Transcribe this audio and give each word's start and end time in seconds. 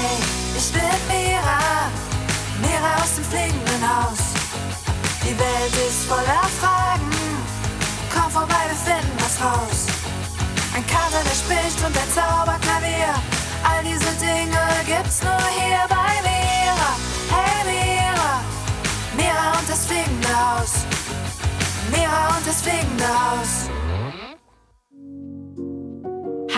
Hey, 0.00 0.16
ich 0.56 0.70
bin 0.72 0.82
Mira, 1.08 1.90
Mira 2.62 3.02
aus 3.02 3.16
dem 3.16 3.24
fliegenden 3.24 3.82
Haus. 3.82 4.20
Die 5.24 5.36
Welt 5.36 5.74
ist 5.88 6.04
voller 6.06 6.46
Fragen, 6.60 7.10
komm 8.14 8.30
vorbei, 8.30 8.62
wir 8.68 8.76
finden 8.76 9.16
was 9.18 9.40
raus. 9.42 9.86
Ein 10.72 10.86
Kater, 10.86 11.22
der 11.24 11.34
spricht 11.34 11.84
und 11.84 11.94
der 11.96 12.08
Zauberklavier, 12.14 13.12
all 13.64 13.82
diese 13.82 14.12
Dinge 14.24 14.62
gibt's 14.86 15.20
nur 15.20 15.42
hier 15.58 15.82
bei 15.88 16.14
Mira. 16.22 16.90
Hey 17.34 17.64
Mira, 17.66 18.32
Mira 19.16 19.58
und 19.58 19.68
das 19.68 19.84
fliegende 19.84 20.28
Haus. 20.28 20.86
Mira 21.90 22.36
und 22.36 22.46
das 22.46 22.62
fliegende 22.62 23.08
Haus. 23.08 23.77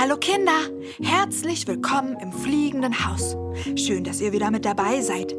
Hallo 0.01 0.17
Kinder, 0.17 0.59
herzlich 1.03 1.67
willkommen 1.67 2.17
im 2.21 2.33
fliegenden 2.33 3.05
Haus. 3.05 3.37
Schön, 3.77 4.03
dass 4.03 4.23
ihr 4.23 4.33
wieder 4.33 4.51
mit 4.51 4.65
dabei 4.65 5.03
seid. 5.03 5.37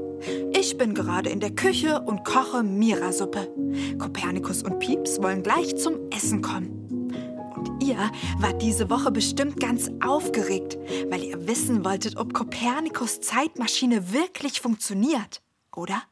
Ich 0.54 0.78
bin 0.78 0.94
gerade 0.94 1.32
in 1.32 1.40
der 1.40 1.56
Küche 1.56 2.00
und 2.00 2.24
koche 2.24 2.62
Mirasuppe. 2.62 3.52
Kopernikus 3.98 4.62
und 4.62 4.78
Pieps 4.78 5.20
wollen 5.20 5.42
gleich 5.42 5.76
zum 5.78 6.12
Essen 6.12 6.44
kommen. 6.44 7.12
Und 7.56 7.84
ihr 7.84 8.12
wart 8.38 8.62
diese 8.62 8.92
Woche 8.92 9.10
bestimmt 9.10 9.60
ganz 9.60 9.90
aufgeregt, 10.06 10.78
weil 11.10 11.24
ihr 11.24 11.48
wissen 11.48 11.84
wolltet, 11.84 12.18
ob 12.18 12.32
Kopernikus 12.32 13.20
Zeitmaschine 13.20 14.14
wirklich 14.14 14.62
funktioniert, 14.62 15.42
oder? 15.76 16.04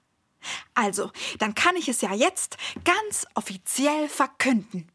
Also, 0.73 1.11
dann 1.37 1.53
kann 1.53 1.75
ich 1.75 1.87
es 1.87 2.01
ja 2.01 2.15
jetzt 2.15 2.57
ganz 2.83 3.27
offiziell 3.35 4.07
verkünden. 4.07 4.88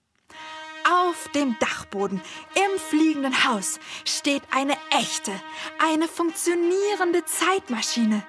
Auf 0.86 1.28
dem 1.34 1.58
Dachboden 1.60 2.20
im 2.54 2.78
fliegenden 2.78 3.44
Haus 3.44 3.80
steht 4.04 4.42
eine 4.50 4.76
echte, 4.90 5.32
eine 5.78 6.08
funktionierende 6.08 7.24
Zeitmaschine. 7.24 8.22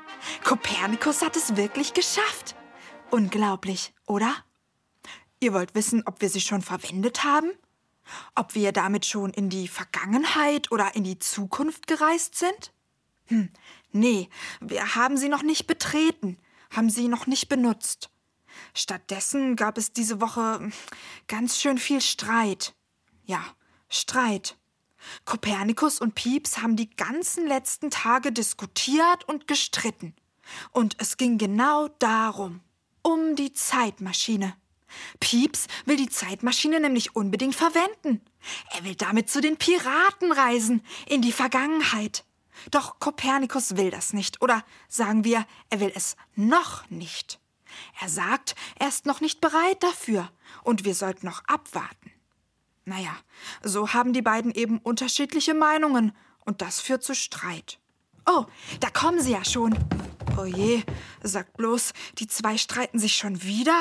Kopernikus 0.43 1.21
hat 1.21 1.35
es 1.35 1.57
wirklich 1.57 1.93
geschafft. 1.93 2.55
Unglaublich, 3.11 3.93
oder? 4.07 4.33
Ihr 5.41 5.53
wollt 5.53 5.75
wissen, 5.75 6.03
ob 6.05 6.21
wir 6.21 6.29
sie 6.29 6.39
schon 6.39 6.61
verwendet 6.61 7.25
haben? 7.25 7.51
Ob 8.35 8.55
wir 8.55 8.71
damit 8.71 9.05
schon 9.05 9.31
in 9.31 9.49
die 9.49 9.67
Vergangenheit 9.67 10.71
oder 10.71 10.95
in 10.95 11.03
die 11.03 11.19
Zukunft 11.19 11.87
gereist 11.87 12.35
sind? 12.35 12.71
Hm, 13.25 13.49
nee, 13.91 14.29
wir 14.61 14.95
haben 14.95 15.17
sie 15.17 15.29
noch 15.29 15.43
nicht 15.43 15.67
betreten, 15.67 16.37
haben 16.69 16.89
sie 16.89 17.09
noch 17.09 17.27
nicht 17.27 17.49
benutzt. 17.49 18.09
Stattdessen 18.73 19.55
gab 19.55 19.77
es 19.77 19.93
diese 19.93 20.21
Woche 20.21 20.71
ganz 21.27 21.59
schön 21.59 21.77
viel 21.77 22.01
Streit. 22.01 22.73
Ja, 23.25 23.43
Streit. 23.89 24.57
Kopernikus 25.25 25.99
und 25.99 26.15
Pieps 26.15 26.61
haben 26.61 26.75
die 26.75 26.89
ganzen 26.89 27.47
letzten 27.47 27.91
Tage 27.91 28.31
diskutiert 28.31 29.27
und 29.27 29.47
gestritten. 29.47 30.15
Und 30.71 30.95
es 30.99 31.17
ging 31.17 31.37
genau 31.37 31.87
darum, 31.99 32.61
um 33.01 33.35
die 33.35 33.53
Zeitmaschine. 33.53 34.55
Pieps 35.19 35.67
will 35.85 35.97
die 35.97 36.09
Zeitmaschine 36.09 36.79
nämlich 36.79 37.15
unbedingt 37.15 37.55
verwenden. 37.55 38.21
Er 38.71 38.83
will 38.83 38.95
damit 38.95 39.29
zu 39.29 39.41
den 39.41 39.57
Piraten 39.57 40.31
reisen, 40.31 40.83
in 41.07 41.21
die 41.21 41.31
Vergangenheit. 41.31 42.23
Doch 42.71 42.99
Kopernikus 42.99 43.75
will 43.75 43.91
das 43.91 44.13
nicht, 44.13 44.41
oder 44.41 44.63
sagen 44.87 45.23
wir, 45.23 45.45
er 45.69 45.79
will 45.79 45.91
es 45.93 46.15
noch 46.35 46.89
nicht. 46.89 47.39
Er 48.01 48.09
sagt, 48.09 48.55
er 48.79 48.87
ist 48.87 49.05
noch 49.05 49.21
nicht 49.21 49.41
bereit 49.41 49.81
dafür 49.81 50.31
und 50.63 50.85
wir 50.85 50.95
sollten 50.95 51.25
noch 51.25 51.43
abwarten. 51.45 52.11
Naja, 52.85 53.15
so 53.63 53.93
haben 53.93 54.13
die 54.13 54.21
beiden 54.21 54.51
eben 54.51 54.77
unterschiedliche 54.79 55.53
Meinungen 55.53 56.15
und 56.45 56.61
das 56.61 56.79
führt 56.79 57.03
zu 57.03 57.15
Streit. 57.15 57.79
Oh, 58.27 58.45
da 58.79 58.89
kommen 58.89 59.19
sie 59.19 59.31
ja 59.31 59.43
schon. 59.43 59.77
Oh 60.37 60.45
je, 60.45 60.83
sagt 61.23 61.57
bloß, 61.57 61.93
die 62.19 62.27
zwei 62.27 62.57
streiten 62.57 62.99
sich 62.99 63.15
schon 63.15 63.43
wieder? 63.43 63.77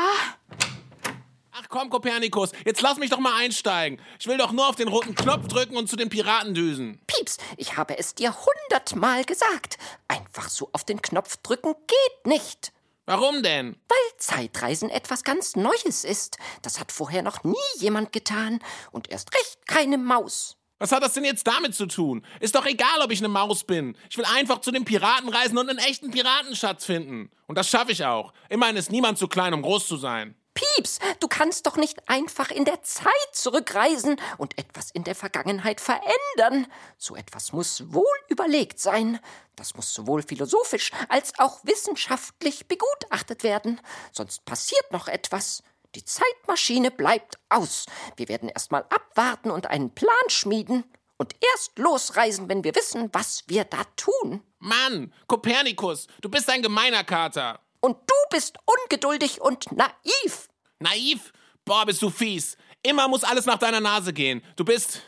Ach 1.56 1.68
komm, 1.68 1.88
Kopernikus, 1.88 2.50
jetzt 2.64 2.82
lass 2.82 2.98
mich 2.98 3.10
doch 3.10 3.20
mal 3.20 3.36
einsteigen. 3.36 4.00
Ich 4.18 4.26
will 4.26 4.36
doch 4.36 4.52
nur 4.52 4.68
auf 4.68 4.76
den 4.76 4.88
roten 4.88 5.14
Knopf 5.14 5.48
drücken 5.48 5.76
und 5.76 5.88
zu 5.88 5.96
den 5.96 6.08
Piraten 6.10 6.52
düsen. 6.52 7.00
Pieps, 7.06 7.38
ich 7.56 7.76
habe 7.76 7.96
es 7.96 8.14
dir 8.14 8.34
hundertmal 8.34 9.24
gesagt. 9.24 9.78
Einfach 10.08 10.48
so 10.50 10.68
auf 10.72 10.84
den 10.84 11.00
Knopf 11.00 11.36
drücken 11.38 11.74
geht 11.86 12.26
nicht. 12.26 12.73
Warum 13.06 13.42
denn? 13.42 13.76
Weil 13.88 14.18
Zeitreisen 14.18 14.88
etwas 14.88 15.24
ganz 15.24 15.56
Neues 15.56 16.04
ist. 16.04 16.38
Das 16.62 16.80
hat 16.80 16.90
vorher 16.90 17.22
noch 17.22 17.44
nie 17.44 17.54
jemand 17.78 18.12
getan. 18.12 18.60
Und 18.92 19.10
erst 19.10 19.34
recht 19.34 19.66
keine 19.66 19.98
Maus. 19.98 20.56
Was 20.78 20.90
hat 20.90 21.02
das 21.02 21.12
denn 21.12 21.24
jetzt 21.24 21.46
damit 21.46 21.74
zu 21.74 21.86
tun? 21.86 22.26
Ist 22.40 22.54
doch 22.54 22.66
egal, 22.66 23.00
ob 23.02 23.10
ich 23.10 23.20
eine 23.20 23.28
Maus 23.28 23.64
bin. 23.64 23.96
Ich 24.10 24.16
will 24.18 24.24
einfach 24.24 24.60
zu 24.60 24.70
den 24.70 24.84
Piraten 24.84 25.28
reisen 25.28 25.56
und 25.58 25.68
einen 25.68 25.78
echten 25.78 26.10
Piratenschatz 26.10 26.84
finden. 26.84 27.30
Und 27.46 27.56
das 27.58 27.68
schaffe 27.68 27.92
ich 27.92 28.04
auch. 28.04 28.32
Immerhin 28.48 28.76
ist 28.76 28.90
niemand 28.90 29.18
zu 29.18 29.28
klein, 29.28 29.54
um 29.54 29.62
groß 29.62 29.86
zu 29.86 29.96
sein. 29.96 30.34
Pieps, 30.54 31.00
du 31.20 31.28
kannst 31.28 31.66
doch 31.66 31.76
nicht 31.76 32.08
einfach 32.08 32.50
in 32.50 32.64
der 32.64 32.82
Zeit 32.82 33.12
zurückreisen 33.32 34.20
und 34.38 34.56
etwas 34.58 34.90
in 34.90 35.04
der 35.04 35.14
Vergangenheit 35.14 35.80
verändern. 35.80 36.66
So 36.96 37.16
etwas 37.16 37.52
muss 37.52 37.92
wohl 37.92 38.04
überlegt 38.28 38.78
sein. 38.78 39.18
Das 39.56 39.74
muss 39.74 39.92
sowohl 39.92 40.22
philosophisch 40.22 40.92
als 41.08 41.38
auch 41.38 41.60
wissenschaftlich 41.64 42.66
begutachtet 42.66 43.42
werden. 43.42 43.80
Sonst 44.12 44.44
passiert 44.44 44.92
noch 44.92 45.08
etwas. 45.08 45.62
Die 45.94 46.04
Zeitmaschine 46.04 46.90
bleibt 46.90 47.38
aus. 47.48 47.86
Wir 48.16 48.28
werden 48.28 48.48
erst 48.48 48.72
mal 48.72 48.84
abwarten 48.90 49.50
und 49.50 49.66
einen 49.66 49.94
Plan 49.94 50.28
schmieden. 50.28 50.84
Und 51.16 51.34
erst 51.52 51.78
losreisen, 51.78 52.48
wenn 52.48 52.64
wir 52.64 52.74
wissen, 52.74 53.08
was 53.12 53.44
wir 53.46 53.64
da 53.64 53.84
tun. 53.96 54.42
Mann, 54.58 55.12
Kopernikus, 55.28 56.08
du 56.20 56.28
bist 56.28 56.50
ein 56.50 56.62
gemeiner 56.62 57.04
Kater. 57.04 57.60
Und 57.84 57.98
du 58.06 58.14
bist 58.30 58.56
ungeduldig 58.64 59.42
und 59.42 59.70
naiv. 59.70 60.48
Naiv? 60.78 61.34
Boah, 61.66 61.84
bist 61.84 62.00
du 62.00 62.08
fies. 62.08 62.56
Immer 62.82 63.08
muss 63.08 63.24
alles 63.24 63.44
nach 63.44 63.58
deiner 63.58 63.80
Nase 63.80 64.14
gehen. 64.14 64.42
Du 64.56 64.64
bist. 64.64 65.02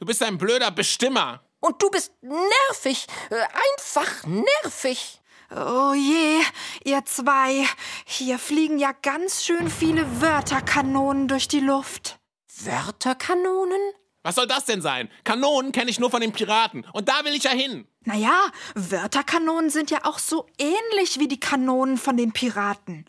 Du 0.00 0.06
bist 0.06 0.20
ein 0.24 0.36
blöder 0.36 0.72
Bestimmer. 0.72 1.44
Und 1.60 1.80
du 1.80 1.88
bist 1.90 2.12
nervig. 2.20 3.06
Äh, 3.30 3.36
einfach 3.36 4.26
nervig. 4.26 5.20
Oh 5.54 5.94
je, 5.94 6.40
ihr 6.82 7.04
zwei. 7.04 7.64
Hier 8.04 8.40
fliegen 8.40 8.80
ja 8.80 8.90
ganz 9.00 9.44
schön 9.44 9.70
viele 9.70 10.20
Wörterkanonen 10.20 11.28
durch 11.28 11.46
die 11.46 11.60
Luft. 11.60 12.18
Wörterkanonen? 12.64 13.92
Was 14.24 14.34
soll 14.34 14.48
das 14.48 14.64
denn 14.64 14.82
sein? 14.82 15.08
Kanonen 15.22 15.70
kenne 15.70 15.88
ich 15.88 16.00
nur 16.00 16.10
von 16.10 16.20
den 16.20 16.32
Piraten. 16.32 16.84
Und 16.92 17.08
da 17.08 17.24
will 17.24 17.34
ich 17.34 17.44
ja 17.44 17.52
hin. 17.52 17.86
Naja, 18.08 18.50
Wörterkanonen 18.74 19.68
sind 19.68 19.90
ja 19.90 19.98
auch 20.04 20.18
so 20.18 20.46
ähnlich 20.56 21.18
wie 21.18 21.28
die 21.28 21.38
Kanonen 21.38 21.98
von 21.98 22.16
den 22.16 22.32
Piraten. 22.32 23.04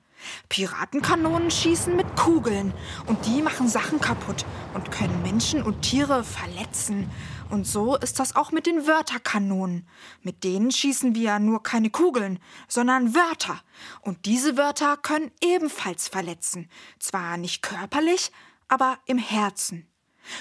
Piratenkanonen 0.49 1.49
schießen 1.49 1.95
mit 1.95 2.17
Kugeln 2.17 2.73
und 3.05 3.25
die 3.25 3.41
machen 3.41 3.69
Sachen 3.69 4.01
kaputt 4.01 4.43
und 4.73 4.91
können 4.91 5.21
Menschen 5.21 5.63
und 5.63 5.83
Tiere 5.83 6.25
verletzen. 6.25 7.09
Und 7.49 7.65
so 7.65 7.95
ist 7.95 8.19
das 8.19 8.35
auch 8.35 8.51
mit 8.51 8.65
den 8.65 8.88
Wörterkanonen. 8.88 9.88
Mit 10.21 10.43
denen 10.43 10.69
schießen 10.69 11.15
wir 11.15 11.21
ja 11.21 11.39
nur 11.39 11.63
keine 11.63 11.91
Kugeln, 11.91 12.38
sondern 12.67 13.15
Wörter. 13.15 13.61
Und 14.01 14.25
diese 14.25 14.57
Wörter 14.57 14.97
können 14.97 15.31
ebenfalls 15.41 16.09
verletzen. 16.09 16.69
Zwar 16.99 17.38
nicht 17.38 17.61
körperlich, 17.61 18.33
aber 18.67 18.97
im 19.05 19.17
Herzen. 19.17 19.88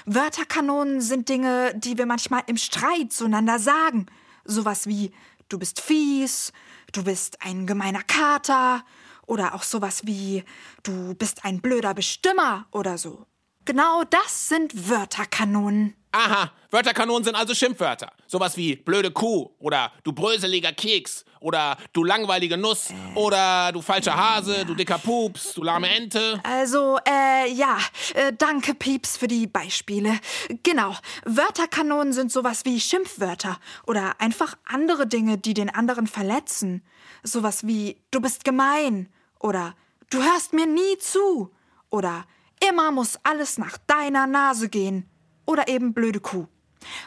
Wörterkanonen 0.05 1.01
sind 1.01 1.29
Dinge, 1.29 1.75
die 1.77 1.97
wir 1.97 2.07
manchmal 2.07 2.43
im 2.49 2.57
Streit 2.57 3.13
zueinander 3.13 3.61
sagen. 3.61 4.07
Sowas 4.51 4.87
wie 4.87 5.13
du 5.51 5.59
bist 5.59 5.79
fies, 5.79 6.53
du 6.93 7.05
bist 7.05 7.43
ein 7.43 7.67
gemeiner 7.67 8.03
Kater 8.03 8.83
oder 9.27 9.55
auch 9.55 9.63
sowas 9.63 10.07
wie 10.07 10.43
du 10.83 11.15
bist 11.15 11.45
ein 11.45 11.61
blöder 11.61 11.93
Bestimmer 11.93 12.67
oder 12.73 12.97
so. 12.97 13.27
Genau 13.69 14.03
das 14.09 14.49
sind 14.49 14.89
Wörterkanonen. 14.89 15.95
Aha, 16.13 16.51
Wörterkanonen 16.71 17.23
sind 17.23 17.35
also 17.35 17.55
Schimpfwörter. 17.55 18.11
Sowas 18.27 18.57
wie 18.57 18.77
blöde 18.77 19.11
Kuh 19.11 19.51
oder 19.59 19.93
du 20.05 20.13
bröseliger 20.13 20.73
Keks 20.73 21.27
oder 21.41 21.77
du 21.93 22.03
langweilige 22.03 22.57
Nuss 22.57 22.89
oder 23.15 23.71
du 23.73 23.83
falscher 23.83 24.17
Hase, 24.17 24.65
du 24.65 24.75
dicker 24.75 24.97
Pups, 24.97 25.53
du 25.53 25.63
lahme 25.63 25.91
Ente. 25.91 26.41
Also, 26.45 26.99
äh, 27.07 27.53
ja, 27.53 27.77
äh, 28.15 28.33
danke 28.33 28.73
Pieps 28.73 29.19
für 29.19 29.29
die 29.29 29.47
Beispiele. 29.47 30.19
Genau, 30.63 30.97
Wörterkanonen 31.27 32.15
sind 32.15 32.33
sowas 32.33 32.65
wie 32.65 32.81
Schimpfwörter 32.81 33.61
oder 33.87 34.19
einfach 34.19 34.57
andere 34.65 35.07
Dinge, 35.07 35.37
die 35.37 35.53
den 35.53 35.69
anderen 35.69 36.07
verletzen. 36.07 36.83
Sowas 37.23 37.67
wie 37.67 38.01
du 38.13 38.23
bist 38.23 38.45
gemein 38.45 39.11
oder 39.39 39.75
du 40.09 40.23
hörst 40.23 40.55
mir 40.55 40.65
nie 40.65 40.97
zu 40.97 41.51
oder 41.91 42.25
immer 42.67 42.91
muss 42.91 43.19
alles 43.23 43.59
nach 43.59 43.79
deiner 43.87 44.27
Nase 44.27 44.69
gehen 44.69 45.09
oder 45.47 45.69
eben 45.69 45.95
blöde 45.95 46.21
Kuh. 46.21 46.47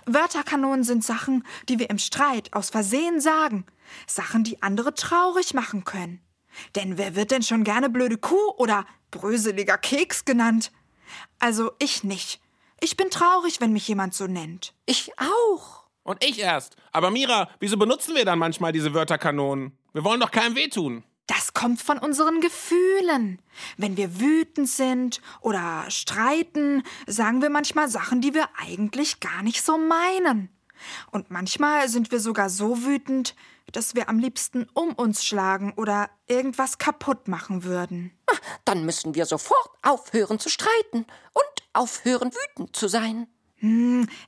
Wörterkanonen 0.06 0.83
sind 0.83 1.03
Sachen, 1.03 1.45
die 1.69 1.80
wir 1.80 1.89
im 1.89 1.98
Streit 1.98 2.53
aus 2.53 2.69
Versehen 2.69 3.21
sagen. 3.21 3.65
Sachen, 4.07 4.44
die 4.44 4.62
andere 4.62 4.94
traurig 4.94 5.53
machen 5.53 5.83
können. 5.83 6.21
Denn 6.75 6.98
wer 6.98 7.15
wird 7.15 7.31
denn 7.31 7.44
schon 7.44 7.63
gerne 7.63 7.89
blöde 7.89 8.18
Kuh 8.18 8.51
oder 8.57 8.86
bröseliger 9.12 9.77
Keks 9.77 10.25
genannt? 10.25 10.71
Also 11.39 11.71
ich 11.80 12.03
nicht. 12.03 12.42
Ich 12.81 12.98
bin 12.98 13.09
traurig, 13.09 13.62
wenn 13.62 13.74
mich 13.74 13.88
jemand 13.88 14.13
so 14.13 14.27
nennt. 14.27 14.74
Ich 14.86 15.12
auch. 15.18 15.86
Und 16.03 16.24
ich 16.24 16.39
erst. 16.39 16.75
Aber 16.92 17.12
Mira, 17.12 17.50
wieso 17.59 17.77
benutzen 17.77 18.15
wir 18.15 18.25
dann 18.25 18.39
manchmal 18.39 18.71
diese 18.71 18.94
Wörterkanonen? 18.94 19.77
Wir 19.94 20.03
wollen 20.03 20.19
doch 20.19 20.31
keinem 20.31 20.56
wehtun. 20.56 21.03
Das 21.33 21.53
kommt 21.53 21.81
von 21.81 21.97
unseren 21.97 22.41
Gefühlen. 22.41 23.41
Wenn 23.77 23.95
wir 23.95 24.19
wütend 24.19 24.67
sind 24.67 25.21
oder 25.39 25.85
streiten, 25.87 26.83
sagen 27.07 27.41
wir 27.41 27.49
manchmal 27.49 27.87
Sachen, 27.87 28.19
die 28.19 28.33
wir 28.33 28.49
eigentlich 28.57 29.21
gar 29.21 29.41
nicht 29.41 29.63
so 29.63 29.77
meinen. 29.77 30.49
Und 31.09 31.31
manchmal 31.31 31.87
sind 31.87 32.11
wir 32.11 32.19
sogar 32.19 32.49
so 32.49 32.83
wütend, 32.83 33.33
dass 33.71 33.95
wir 33.95 34.09
am 34.09 34.19
liebsten 34.19 34.67
um 34.73 34.91
uns 34.91 35.23
schlagen 35.23 35.71
oder 35.77 36.09
irgendwas 36.27 36.79
kaputt 36.79 37.29
machen 37.29 37.63
würden. 37.63 38.11
Dann 38.65 38.83
müssen 38.83 39.15
wir 39.15 39.25
sofort 39.25 39.69
aufhören 39.83 40.37
zu 40.37 40.49
streiten 40.49 41.05
und 41.31 41.63
aufhören 41.71 42.33
wütend 42.33 42.75
zu 42.75 42.89
sein. 42.89 43.27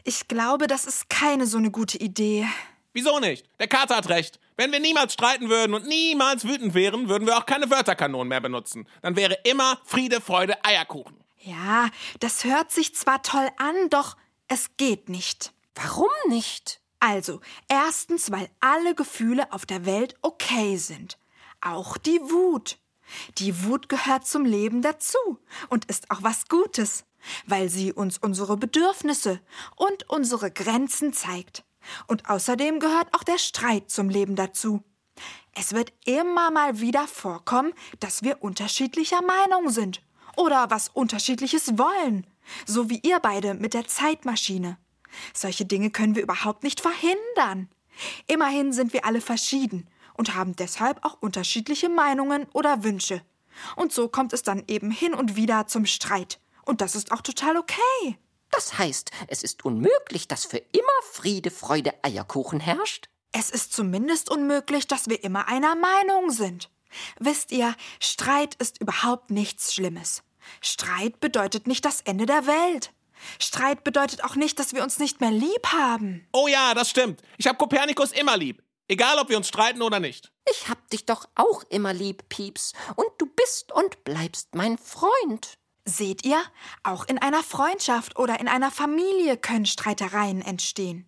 Ich 0.05 0.29
glaube, 0.29 0.67
das 0.67 0.85
ist 0.85 1.09
keine 1.09 1.47
so 1.47 1.57
eine 1.57 1.69
gute 1.69 1.97
Idee. 1.97 2.47
Wieso 2.94 3.19
nicht? 3.19 3.45
Der 3.59 3.67
Kater 3.67 3.97
hat 3.97 4.07
recht. 4.07 4.39
Wenn 4.55 4.71
wir 4.71 4.79
niemals 4.79 5.13
streiten 5.13 5.50
würden 5.50 5.73
und 5.73 5.88
niemals 5.88 6.47
wütend 6.47 6.73
wären, 6.73 7.09
würden 7.09 7.27
wir 7.27 7.38
auch 7.38 7.45
keine 7.45 7.69
Wörterkanonen 7.69 8.27
mehr 8.27 8.41
benutzen. 8.41 8.88
Dann 9.01 9.15
wäre 9.15 9.38
immer 9.44 9.79
Friede, 9.83 10.21
Freude, 10.21 10.63
Eierkuchen. 10.63 11.17
Ja, 11.39 11.89
das 12.19 12.44
hört 12.44 12.71
sich 12.71 12.95
zwar 12.95 13.21
toll 13.21 13.50
an, 13.57 13.89
doch 13.89 14.15
es 14.47 14.77
geht 14.77 15.09
nicht. 15.09 15.53
Warum 15.75 16.09
nicht? 16.27 16.79
Also, 17.00 17.41
erstens, 17.67 18.31
weil 18.31 18.50
alle 18.59 18.95
Gefühle 18.95 19.51
auf 19.51 19.65
der 19.65 19.85
Welt 19.85 20.15
okay 20.21 20.77
sind. 20.77 21.17
Auch 21.59 21.97
die 21.97 22.21
Wut. 22.21 22.77
Die 23.39 23.65
Wut 23.65 23.89
gehört 23.89 24.25
zum 24.25 24.45
Leben 24.45 24.81
dazu 24.81 25.17
und 25.69 25.85
ist 25.85 26.11
auch 26.11 26.23
was 26.23 26.47
Gutes, 26.47 27.05
weil 27.45 27.69
sie 27.69 27.91
uns 27.91 28.17
unsere 28.17 28.55
Bedürfnisse 28.55 29.41
und 29.75 30.09
unsere 30.09 30.51
Grenzen 30.51 31.13
zeigt. 31.13 31.63
Und 32.07 32.30
außerdem 32.30 32.80
gehört 32.80 33.13
auch 33.13 33.24
der 33.24 33.38
Streit 33.38 33.89
zum 33.89 34.09
Leben 34.09 34.35
dazu. 34.35 34.83
Es 35.56 35.74
wird 35.74 35.94
immer 36.06 36.50
mal 36.51 36.80
wieder 36.80 37.07
vorkommen, 37.07 37.74
dass 38.00 38.24
wir 38.24 38.41
unterschiedlicher 38.41 39.21
Meinung 39.21 39.69
sind 39.69 40.01
oder 40.35 40.71
was 40.71 40.89
unterschiedliches 40.89 41.77
wollen, 41.77 42.25
so 42.65 42.89
wie 42.89 43.00
ihr 43.03 43.19
beide 43.19 43.53
mit 43.53 43.74
der 43.74 43.88
Zeitmaschine. 43.88 44.77
Solche 45.33 45.65
Dinge 45.65 45.91
können 45.91 46.15
wir 46.15 46.24
überhaupt 46.24 46.63
nicht 46.63 46.81
verhindern. 46.81 47.69
Immerhin 48.27 48.74
sind 48.74 48.94
wir 48.94 49.06
alle 49.06 49.21
verschieden 49.21 49.88
und 50.15 50.36
haben 50.36 50.56
deshalb 50.56 51.06
auch 51.06 51.18
unterschiedliche 51.21 51.89
Meinungen 51.89 52.47
oder 52.53 52.83
Wünsche. 52.83 53.21
Und 53.75 53.94
so 53.94 54.07
kommt 54.07 54.33
es 54.33 54.41
dann 54.41 54.63
eben 54.68 54.89
hin 54.89 55.13
und 55.13 55.36
wieder 55.36 55.68
zum 55.68 55.86
Streit. 55.86 56.39
Und 56.65 56.81
das 56.81 56.95
ist 56.95 57.12
auch 57.12 57.21
total 57.21 57.57
okay. 57.57 58.18
Das 58.53 58.77
heißt, 58.77 59.09
es 59.27 59.41
ist 59.41 59.65
unmöglich, 59.65 60.27
dass 60.27 60.45
für 60.45 60.57
immer 60.57 61.00
Friede, 61.11 61.50
Freude, 61.50 61.91
Eierkuchen 62.03 62.59
herrscht? 62.59 63.09
Es 63.31 63.50
ist 63.50 63.73
zumindest 63.73 64.29
unmöglich, 64.29 64.88
dass 64.88 65.09
wir 65.09 65.23
immer 65.23 65.47
einer 65.47 65.75
Meinung 65.75 66.29
sind. 66.29 66.69
Wisst 67.19 67.51
ihr, 67.51 67.73
Streit 68.00 68.53
ist 68.55 68.79
überhaupt 68.79 69.31
nichts 69.31 69.73
Schlimmes. 69.73 70.21
Streit 70.61 71.19
bedeutet 71.19 71.65
nicht 71.65 71.83
das 71.83 72.01
Ende 72.01 72.27
der 72.27 72.45
Welt. 72.45 72.91
Streit 73.39 73.83
bedeutet 73.83 74.23
auch 74.23 74.35
nicht, 74.35 74.59
dass 74.59 74.73
wir 74.73 74.83
uns 74.83 75.00
nicht 75.00 75.19
mehr 75.19 75.31
lieb 75.31 75.67
haben. 75.71 76.27
Oh 76.31 76.47
ja, 76.47 76.75
das 76.75 76.91
stimmt. 76.91 77.23
Ich 77.38 77.47
habe 77.47 77.57
Kopernikus 77.57 78.11
immer 78.11 78.38
lieb. 78.38 78.61
Egal, 78.88 79.17
ob 79.17 79.29
wir 79.29 79.38
uns 79.38 79.47
streiten 79.47 79.81
oder 79.81 80.00
nicht. 80.00 80.31
Ich 80.51 80.69
hab 80.69 80.89
dich 80.91 81.07
doch 81.07 81.27
auch 81.33 81.63
immer 81.69 81.94
lieb, 81.94 82.29
Pieps. 82.29 82.73
Und 82.95 83.07
du 83.17 83.25
bist 83.25 83.71
und 83.71 84.03
bleibst 84.03 84.53
mein 84.53 84.77
Freund. 84.77 85.57
Seht 85.85 86.25
ihr, 86.25 86.41
auch 86.83 87.06
in 87.06 87.18
einer 87.18 87.44
Freundschaft 87.44 88.18
oder 88.18 88.39
in 88.39 88.47
einer 88.47 88.71
Familie 88.71 89.38
können 89.38 89.65
Streitereien 89.65 90.41
entstehen. 90.41 91.07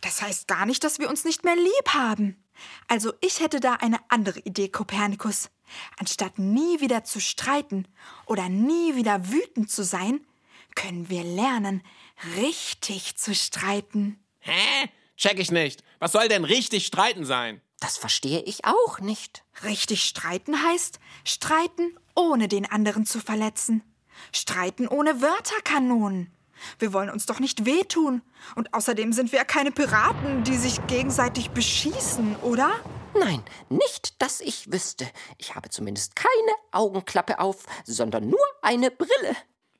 Das 0.00 0.22
heißt 0.22 0.48
gar 0.48 0.66
nicht, 0.66 0.82
dass 0.82 0.98
wir 0.98 1.08
uns 1.08 1.24
nicht 1.24 1.44
mehr 1.44 1.56
lieb 1.56 1.94
haben. 1.94 2.42
Also 2.88 3.12
ich 3.20 3.40
hätte 3.40 3.60
da 3.60 3.74
eine 3.74 3.98
andere 4.08 4.40
Idee, 4.40 4.68
Kopernikus. 4.68 5.50
Anstatt 5.98 6.38
nie 6.38 6.80
wieder 6.80 7.04
zu 7.04 7.20
streiten 7.20 7.86
oder 8.26 8.48
nie 8.48 8.96
wieder 8.96 9.30
wütend 9.30 9.70
zu 9.70 9.84
sein, 9.84 10.26
können 10.74 11.08
wir 11.08 11.22
lernen, 11.22 11.82
richtig 12.36 13.16
zu 13.16 13.34
streiten. 13.34 14.18
Hä? 14.40 14.88
Check 15.16 15.38
ich 15.38 15.50
nicht. 15.50 15.82
Was 15.98 16.12
soll 16.12 16.28
denn 16.28 16.44
richtig 16.44 16.86
streiten 16.86 17.24
sein? 17.24 17.60
Das 17.80 17.96
verstehe 17.96 18.40
ich 18.42 18.64
auch 18.64 19.00
nicht. 19.00 19.44
Richtig 19.64 20.04
streiten 20.04 20.62
heißt 20.62 20.98
streiten, 21.24 21.96
ohne 22.14 22.48
den 22.48 22.70
anderen 22.70 23.06
zu 23.06 23.20
verletzen. 23.20 23.82
Streiten 24.32 24.88
ohne 24.88 25.20
Wörterkanonen. 25.20 26.32
Wir 26.78 26.92
wollen 26.92 27.10
uns 27.10 27.26
doch 27.26 27.40
nicht 27.40 27.64
wehtun. 27.64 28.22
Und 28.56 28.74
außerdem 28.74 29.12
sind 29.12 29.32
wir 29.32 29.38
ja 29.38 29.44
keine 29.44 29.70
Piraten, 29.70 30.44
die 30.44 30.56
sich 30.56 30.84
gegenseitig 30.86 31.50
beschießen, 31.50 32.36
oder? 32.42 32.70
Nein, 33.18 33.42
nicht, 33.68 34.20
dass 34.20 34.40
ich 34.40 34.70
wüsste. 34.72 35.06
Ich 35.38 35.54
habe 35.54 35.70
zumindest 35.70 36.16
keine 36.16 36.30
Augenklappe 36.72 37.38
auf, 37.40 37.64
sondern 37.84 38.28
nur 38.28 38.44
eine 38.62 38.90
Brille. 38.90 39.36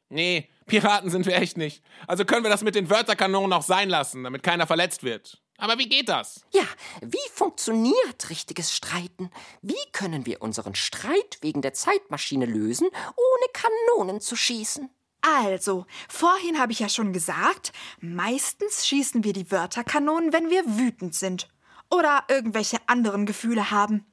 Nee, 0.08 0.48
Piraten 0.66 1.10
sind 1.10 1.26
wir 1.26 1.36
echt 1.36 1.56
nicht. 1.56 1.82
Also 2.06 2.24
können 2.24 2.42
wir 2.42 2.50
das 2.50 2.62
mit 2.62 2.74
den 2.74 2.88
Wörterkanonen 2.90 3.52
auch 3.52 3.62
sein 3.62 3.88
lassen, 3.88 4.24
damit 4.24 4.42
keiner 4.42 4.66
verletzt 4.66 5.02
wird. 5.02 5.42
Aber 5.58 5.76
wie 5.76 5.88
geht 5.88 6.08
das? 6.08 6.44
Ja, 6.52 6.62
wie 7.02 7.18
funktioniert 7.34 8.30
richtiges 8.30 8.74
Streiten? 8.74 9.30
Wie 9.60 9.74
können 9.92 10.24
wir 10.24 10.40
unseren 10.40 10.76
Streit 10.76 11.38
wegen 11.40 11.62
der 11.62 11.74
Zeitmaschine 11.74 12.46
lösen, 12.46 12.86
ohne 12.86 13.52
Kanonen 13.52 14.20
zu 14.20 14.36
schießen? 14.36 14.88
Also, 15.20 15.84
vorhin 16.08 16.60
habe 16.60 16.70
ich 16.70 16.78
ja 16.78 16.88
schon 16.88 17.12
gesagt, 17.12 17.72
meistens 18.00 18.86
schießen 18.86 19.24
wir 19.24 19.32
die 19.32 19.50
Wörterkanonen, 19.50 20.32
wenn 20.32 20.48
wir 20.48 20.62
wütend 20.64 21.16
sind 21.16 21.48
oder 21.90 22.22
irgendwelche 22.28 22.78
anderen 22.86 23.26
Gefühle 23.26 23.72
haben. 23.72 24.06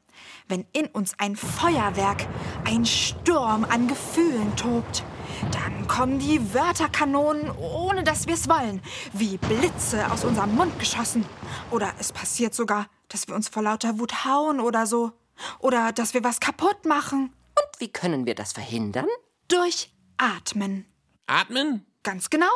Wenn 0.47 0.65
in 0.73 0.87
uns 0.87 1.13
ein 1.19 1.35
Feuerwerk, 1.35 2.25
ein 2.63 2.85
Sturm 2.87 3.65
an 3.65 3.87
Gefühlen 3.87 4.55
tobt, 4.55 5.03
dann 5.51 5.87
kommen 5.87 6.19
die 6.19 6.53
Wörterkanonen, 6.53 7.51
ohne 7.51 8.03
dass 8.03 8.27
wir 8.27 8.33
es 8.33 8.49
wollen, 8.49 8.81
wie 9.13 9.37
Blitze 9.37 10.11
aus 10.11 10.23
unserem 10.23 10.55
Mund 10.55 10.77
geschossen. 10.79 11.25
Oder 11.71 11.93
es 11.99 12.11
passiert 12.11 12.53
sogar, 12.53 12.87
dass 13.09 13.27
wir 13.27 13.35
uns 13.35 13.49
vor 13.49 13.63
lauter 13.63 13.99
Wut 13.99 14.25
hauen 14.25 14.59
oder 14.59 14.85
so. 14.85 15.13
Oder 15.59 15.91
dass 15.91 16.13
wir 16.13 16.23
was 16.23 16.39
kaputt 16.39 16.85
machen. 16.85 17.33
Und 17.57 17.79
wie 17.79 17.91
können 17.91 18.25
wir 18.25 18.35
das 18.35 18.53
verhindern? 18.53 19.07
Durch 19.47 19.93
Atmen. 20.17 20.85
Atmen? 21.27 21.85
Ganz 22.03 22.29
genau. 22.29 22.51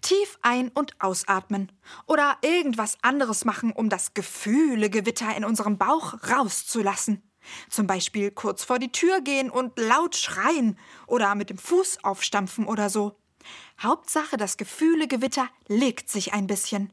Tief 0.00 0.38
ein- 0.42 0.70
und 0.70 1.00
ausatmen. 1.00 1.72
Oder 2.06 2.36
irgendwas 2.42 2.98
anderes 3.02 3.44
machen, 3.44 3.72
um 3.72 3.88
das 3.88 4.14
Gefühlegewitter 4.14 5.36
in 5.36 5.44
unserem 5.44 5.76
Bauch 5.76 6.14
rauszulassen. 6.30 7.22
Zum 7.68 7.86
Beispiel 7.86 8.30
kurz 8.30 8.64
vor 8.64 8.78
die 8.78 8.92
Tür 8.92 9.20
gehen 9.20 9.50
und 9.50 9.78
laut 9.78 10.16
schreien 10.16 10.78
oder 11.06 11.34
mit 11.34 11.50
dem 11.50 11.58
Fuß 11.58 12.04
aufstampfen 12.04 12.66
oder 12.66 12.90
so. 12.90 13.16
Hauptsache, 13.80 14.36
das 14.36 14.56
Gefühlegewitter 14.56 15.48
legt 15.68 16.08
sich 16.08 16.32
ein 16.32 16.46
bisschen. 16.46 16.92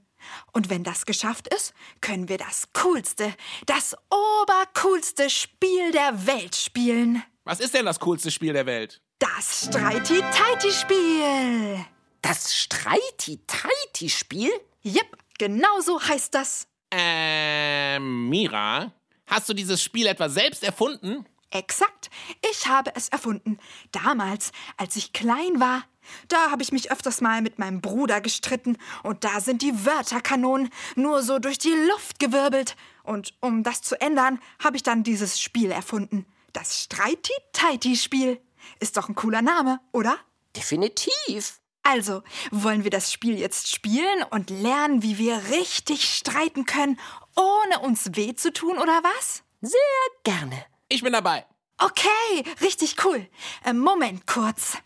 Und 0.51 0.70
wenn 0.70 0.84
das 0.84 1.06
geschafft 1.06 1.48
ist, 1.53 1.74
können 2.01 2.27
wir 2.29 2.38
das 2.38 2.70
coolste, 2.74 3.34
das 3.65 3.96
obercoolste 4.10 5.29
Spiel 5.29 5.91
der 5.91 6.27
Welt 6.27 6.56
spielen. 6.56 7.24
Was 7.46 7.60
ist 7.60 7.74
denn 7.74 7.86
das 7.86 8.00
coolste 8.00 8.32
Spiel 8.32 8.53
der 8.53 8.65
Welt? 8.65 9.01
Das 9.20 9.68
Streiti-Teiti-Spiel. 9.68 11.86
Das 12.22 12.56
Streiti-Teiti-Spiel? 12.56 14.51
Jep, 14.82 15.18
genau 15.38 15.82
so 15.82 16.01
heißt 16.01 16.34
das. 16.34 16.68
Ähm, 16.91 18.29
Mira, 18.29 18.91
hast 19.30 19.48
du 19.50 19.54
dieses 19.54 19.82
Spiel 19.82 20.08
etwa 20.08 20.30
selbst 20.30 20.64
erfunden? 20.64 21.26
Exakt. 21.52 22.10
Ich 22.52 22.68
habe 22.68 22.92
es 22.96 23.10
erfunden. 23.10 23.58
Damals, 23.92 24.52
als 24.78 24.96
ich 24.96 25.14
klein 25.14 25.60
war. 25.60 25.84
Da 26.28 26.52
habe 26.52 26.64
ich 26.64 26.72
mich 26.72 26.92
öfters 26.92 27.22
mal 27.22 27.42
mit 27.42 27.60
meinem 27.60 27.82
Bruder 27.82 28.20
gestritten 28.22 28.78
und 29.04 29.24
da 29.24 29.40
sind 29.40 29.62
die 29.62 29.86
Wörterkanonen 29.86 30.70
nur 30.96 31.22
so 31.22 31.40
durch 31.40 31.60
die 31.60 31.74
Luft 31.92 32.20
gewirbelt. 32.20 32.76
Und 33.04 33.34
um 33.42 33.64
das 33.64 33.82
zu 33.82 34.00
ändern, 34.00 34.40
habe 34.64 34.78
ich 34.78 34.84
dann 34.84 35.04
dieses 35.04 35.40
Spiel 35.40 35.72
erfunden. 35.72 36.26
Das 36.54 36.84
Streiti-Teiti-Spiel. 36.84 38.40
Ist 38.80 38.98
doch 38.98 39.10
ein 39.10 39.16
cooler 39.16 39.42
Name, 39.42 39.80
oder? 39.92 40.18
Definitiv. 40.56 41.59
Also, 41.91 42.22
wollen 42.51 42.84
wir 42.84 42.91
das 42.91 43.12
Spiel 43.12 43.39
jetzt 43.39 43.67
spielen 43.74 44.24
und 44.29 44.51
lernen, 44.51 45.01
wie 45.01 45.17
wir 45.17 45.41
richtig 45.50 46.03
streiten 46.03 46.67
können, 46.67 47.00
ohne 47.36 47.79
uns 47.79 48.12
weh 48.13 48.36
zu 48.36 48.53
tun, 48.53 48.77
oder 48.77 49.01
was? 49.01 49.41
Sehr 49.62 49.79
gerne. 50.24 50.65
Ich 50.88 51.01
bin 51.01 51.13
dabei. 51.13 51.48
Okay, 51.79 52.43
richtig 52.62 53.03
cool. 53.03 53.27
Äh, 53.65 53.74
Moment 53.74 54.27
kurz. 54.27 54.77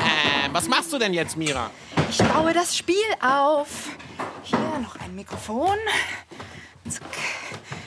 Ähm, 0.00 0.50
was 0.50 0.66
machst 0.66 0.92
du 0.92 0.98
denn 0.98 1.14
jetzt, 1.14 1.36
Mira? 1.36 1.70
Ich 2.10 2.18
baue 2.18 2.52
das 2.52 2.76
Spiel 2.76 2.96
auf. 3.20 3.90
Hier 4.42 4.58
noch 4.80 4.96
ein 4.96 5.14
Mikrofon. 5.14 5.78
Zack. 6.88 7.04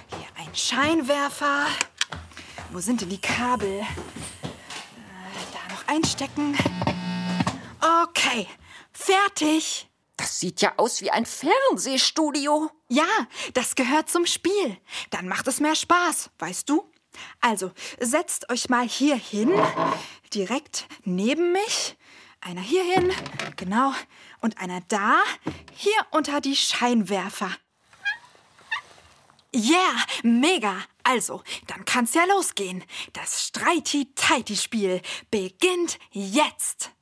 Hier 0.08 0.28
ein 0.38 0.56
Scheinwerfer. 0.56 1.66
Wo 2.72 2.80
sind 2.80 3.02
denn 3.02 3.10
die 3.10 3.20
Kabel? 3.20 3.86
Einstecken. 5.88 6.58
Okay. 8.04 8.48
Fertig. 8.92 9.90
Das 10.18 10.40
sieht 10.40 10.62
ja 10.62 10.74
aus 10.78 11.02
wie 11.02 11.12
ein 11.12 11.26
Fernsehstudio. 11.26 12.72
Ja, 12.88 13.08
das 13.54 13.76
gehört 13.76 14.10
zum 14.10 14.26
Spiel. 14.26 14.78
Dann 15.10 15.28
macht 15.28 15.48
es 15.48 15.60
mehr 15.60 15.76
Spaß, 15.76 16.30
weißt 16.40 16.70
du? 16.70 16.90
Also, 17.42 17.72
setzt 18.00 18.50
euch 18.50 18.70
mal 18.70 18.88
hier 18.88 19.16
hin, 19.16 19.52
direkt 20.34 20.88
neben 21.04 21.52
mich. 21.52 21.98
Einer 22.42 22.62
hier 22.62 22.84
hin, 22.84 23.12
genau, 23.56 23.92
und 24.42 24.60
einer 24.60 24.82
da, 24.88 25.18
hier 25.74 25.96
unter 26.12 26.42
die 26.42 26.56
Scheinwerfer. 26.56 27.50
Yeah, 29.54 29.96
mega. 30.24 30.76
Also, 31.08 31.44
dann 31.68 31.86
kann's 31.86 32.16
ja 32.16 32.26
losgehen. 32.26 32.84
Das 33.14 33.48
Streiti-Teiti-Spiel 33.48 35.04
beginnt 35.30 36.00
jetzt. 36.10 36.94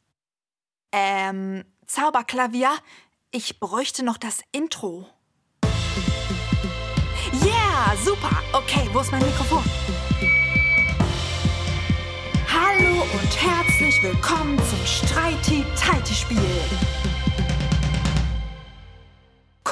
Ähm, 0.91 1.63
Zauberklavier, 1.87 2.69
ich 3.31 3.61
bräuchte 3.61 4.03
noch 4.03 4.17
das 4.17 4.41
Intro. 4.51 5.07
Yeah, 7.45 7.95
super. 8.03 8.43
Okay, 8.51 8.89
wo 8.91 8.99
ist 8.99 9.13
mein 9.13 9.23
Mikrofon? 9.23 9.63
Hallo 12.51 13.03
und 13.03 13.41
herzlich 13.41 14.03
willkommen 14.03 14.57
zum 14.57 14.85
Streiti-Teiti-Spiel. 14.85 17.12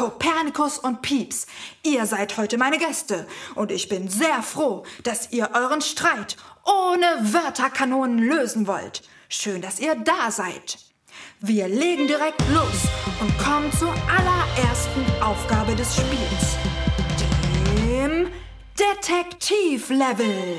Kopernikus 0.02 0.80
und 0.80 1.04
Pieps, 1.04 1.46
ihr 1.84 2.08
seid 2.08 2.36
heute 2.36 2.58
meine 2.58 2.80
Gäste 2.80 3.28
und 3.54 3.72
ich 3.72 3.88
bin 3.88 4.08
sehr 4.10 4.42
froh, 4.42 4.84
dass 5.04 5.32
ihr 5.32 5.52
euren 5.54 5.80
Streit 5.82 6.38
ohne 6.66 7.06
Wörterkanonen 7.32 8.18
lösen 8.18 8.66
wollt. 8.66 9.04
Schön, 9.30 9.62
dass 9.62 9.80
ihr 9.80 9.94
da 9.94 10.32
seid. 10.32 10.80
Wir 11.40 11.68
legen 11.68 12.08
direkt 12.08 12.42
los 12.52 12.90
und 13.20 13.38
kommen 13.38 13.72
zur 13.74 13.94
allerersten 14.10 15.06
Aufgabe 15.22 15.76
des 15.76 15.94
Spiels, 15.94 16.58
dem 17.86 18.32
Detektivlevel. 18.80 20.58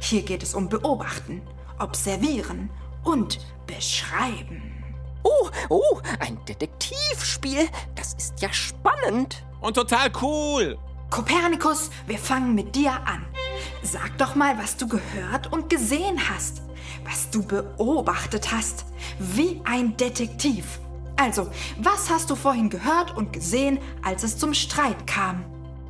Hier 0.00 0.22
geht 0.22 0.42
es 0.42 0.54
um 0.54 0.68
Beobachten, 0.68 1.40
Observieren 1.78 2.68
und 3.04 3.38
Beschreiben. 3.68 4.81
Oh, 5.22 5.48
oh, 5.68 6.00
ein 6.20 6.38
Detektivspiel. 6.46 7.68
Das 7.94 8.14
ist 8.14 8.40
ja 8.40 8.52
spannend. 8.52 9.44
Und 9.60 9.74
total 9.74 10.10
cool. 10.20 10.78
Kopernikus, 11.10 11.90
wir 12.06 12.18
fangen 12.18 12.54
mit 12.54 12.74
dir 12.74 12.92
an. 12.92 13.24
Sag 13.82 14.16
doch 14.18 14.34
mal, 14.34 14.58
was 14.58 14.76
du 14.76 14.88
gehört 14.88 15.52
und 15.52 15.68
gesehen 15.68 16.18
hast. 16.30 16.62
Was 17.04 17.30
du 17.30 17.42
beobachtet 17.42 18.50
hast. 18.50 18.86
Wie 19.18 19.60
ein 19.64 19.96
Detektiv. 19.96 20.80
Also, 21.16 21.48
was 21.78 22.10
hast 22.10 22.30
du 22.30 22.36
vorhin 22.36 22.70
gehört 22.70 23.16
und 23.16 23.32
gesehen, 23.32 23.78
als 24.02 24.22
es 24.22 24.38
zum 24.38 24.54
Streit 24.54 25.06
kam? 25.06 25.44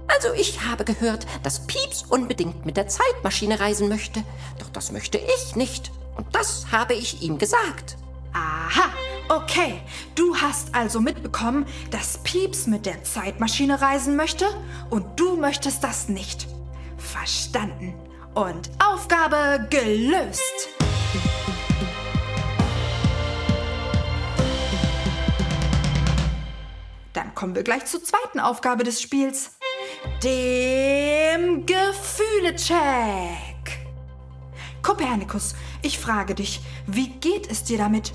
Also 0.09 0.33
ich 0.35 0.63
habe 0.65 0.85
gehört, 0.85 1.27
dass 1.43 1.67
Pieps 1.67 2.05
unbedingt 2.09 2.67
mit 2.67 2.77
der 2.77 2.89
Zeitmaschine 2.89 3.61
reisen 3.61 3.89
möchte. 3.89 4.23
Doch 4.59 4.69
das 4.71 4.93
möchte 4.93 5.19
ich 5.19 5.57
nicht. 5.57 5.91
Und 6.17 6.27
das 6.35 6.67
habe 6.71 6.95
ich 6.95 7.23
ihm 7.23 7.39
gesagt. 7.39 7.97
Aha, 8.35 8.91
okay. 9.29 9.81
Du 10.15 10.37
hast 10.37 10.75
also 10.75 11.01
mitbekommen, 11.01 11.67
dass 11.91 12.19
Pieps 12.23 12.67
mit 12.67 12.87
der 12.87 13.03
Zeitmaschine 13.05 13.81
reisen 13.81 14.17
möchte 14.17 14.47
und 14.91 15.19
du 15.19 15.37
möchtest 15.37 15.85
das 15.85 16.09
nicht. 16.09 16.47
Verstanden. 16.97 17.95
Und 18.35 18.71
Aufgabe 18.83 19.67
gelöst. 19.69 20.69
Dann 27.13 27.35
kommen 27.35 27.55
wir 27.55 27.63
gleich 27.63 27.85
zur 27.85 28.03
zweiten 28.03 28.41
Aufgabe 28.41 28.85
des 28.85 29.03
Spiels, 29.03 29.51
dem 30.23 31.67
Gefühle-Check. 31.67 32.77
Kopernikus, 34.83 35.55
ich 35.83 35.99
frage 35.99 36.35
dich, 36.35 36.61
wie 36.87 37.09
geht 37.09 37.51
es 37.51 37.65
dir 37.65 37.79
damit? 37.79 38.13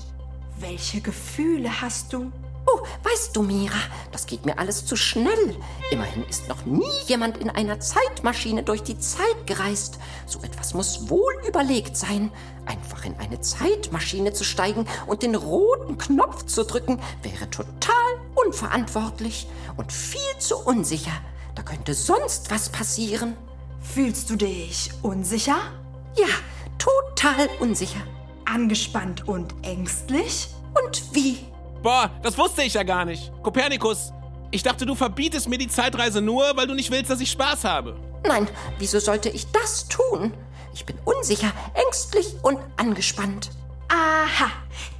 Welche 0.60 1.00
Gefühle 1.00 1.80
hast 1.80 2.12
du? 2.12 2.32
Oh, 2.66 2.80
weißt 3.04 3.36
du, 3.36 3.42
Mira, 3.42 3.78
das 4.10 4.26
geht 4.26 4.44
mir 4.44 4.58
alles 4.58 4.84
zu 4.84 4.96
schnell. 4.96 5.56
Immerhin 5.92 6.24
ist 6.24 6.48
noch 6.48 6.66
nie 6.66 6.90
jemand 7.06 7.38
in 7.38 7.48
einer 7.48 7.78
Zeitmaschine 7.78 8.64
durch 8.64 8.82
die 8.82 8.98
Zeit 8.98 9.46
gereist. 9.46 9.98
So 10.26 10.40
etwas 10.40 10.74
muss 10.74 11.08
wohl 11.08 11.32
überlegt 11.46 11.96
sein. 11.96 12.32
Einfach 12.66 13.04
in 13.04 13.16
eine 13.18 13.40
Zeitmaschine 13.40 14.32
zu 14.32 14.42
steigen 14.42 14.86
und 15.06 15.22
den 15.22 15.36
roten 15.36 15.96
Knopf 15.96 16.46
zu 16.46 16.64
drücken, 16.64 17.00
wäre 17.22 17.48
total 17.50 17.94
unverantwortlich 18.34 19.46
und 19.76 19.92
viel 19.92 20.20
zu 20.40 20.58
unsicher. 20.58 21.12
Da 21.54 21.62
könnte 21.62 21.94
sonst 21.94 22.50
was 22.50 22.68
passieren. 22.68 23.36
Fühlst 23.80 24.28
du 24.28 24.36
dich 24.36 24.90
unsicher? 25.02 25.58
Ja, 26.16 26.26
total 26.78 27.48
unsicher. 27.60 28.02
Angespannt 28.52 29.28
und 29.28 29.54
ängstlich? 29.62 30.48
Und 30.82 31.02
wie? 31.12 31.38
Boah, 31.82 32.10
das 32.22 32.36
wusste 32.38 32.62
ich 32.62 32.74
ja 32.74 32.82
gar 32.82 33.04
nicht. 33.04 33.30
Kopernikus, 33.42 34.12
ich 34.50 34.62
dachte, 34.62 34.86
du 34.86 34.94
verbietest 34.94 35.48
mir 35.48 35.58
die 35.58 35.68
Zeitreise 35.68 36.20
nur, 36.20 36.56
weil 36.56 36.66
du 36.66 36.74
nicht 36.74 36.90
willst, 36.90 37.10
dass 37.10 37.20
ich 37.20 37.30
Spaß 37.30 37.64
habe. 37.64 37.96
Nein, 38.26 38.48
wieso 38.78 38.98
sollte 38.98 39.28
ich 39.28 39.46
das 39.52 39.88
tun? 39.88 40.32
Ich 40.74 40.86
bin 40.86 40.96
unsicher, 41.04 41.52
ängstlich 41.74 42.34
und 42.42 42.58
angespannt. 42.76 43.50
Aha, 43.88 44.50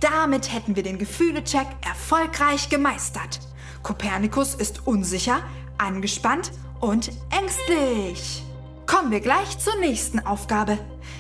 damit 0.01 0.53
hätten 0.53 0.77
wir 0.77 0.83
den 0.83 0.99
Gefühle-Check 0.99 1.67
erfolgreich 1.87 2.69
gemeistert. 2.69 3.41
Kopernikus 3.83 4.55
ist 4.55 4.87
unsicher, 4.87 5.41
angespannt 5.79 6.53
und 6.81 7.11
ängstlich. 7.31 8.43
Kommen 8.87 9.11
wir 9.11 9.21
gleich 9.21 9.59
zur 9.59 9.77
nächsten 9.77 10.21
Aufgabe. 10.21 10.79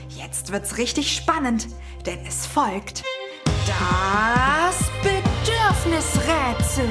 Jetzt 0.09 0.53
wird's 0.53 0.79
richtig 0.79 1.15
spannend, 1.15 1.69
denn 2.07 2.25
es 2.27 2.47
folgt 2.47 3.05
das 3.67 4.91
Bedürfnisrätsel. 5.03 6.88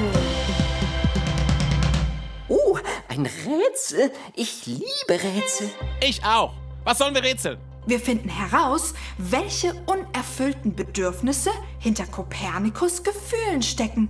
Oh, 2.48 2.78
ein 3.08 3.26
Rätsel. 3.26 4.12
Ich 4.34 4.66
liebe 4.66 4.84
Rätsel. 5.08 5.70
Ich 6.00 6.24
auch. 6.24 6.54
Was 6.84 6.98
sollen 6.98 7.14
wir 7.14 7.22
rätseln? 7.22 7.58
Wir 7.86 7.98
finden 7.98 8.28
heraus, 8.28 8.94
welche 9.18 9.74
unerfüllten 9.86 10.74
Bedürfnisse 10.74 11.50
hinter 11.78 12.06
Kopernikus 12.06 13.02
Gefühlen 13.02 13.62
stecken. 13.62 14.08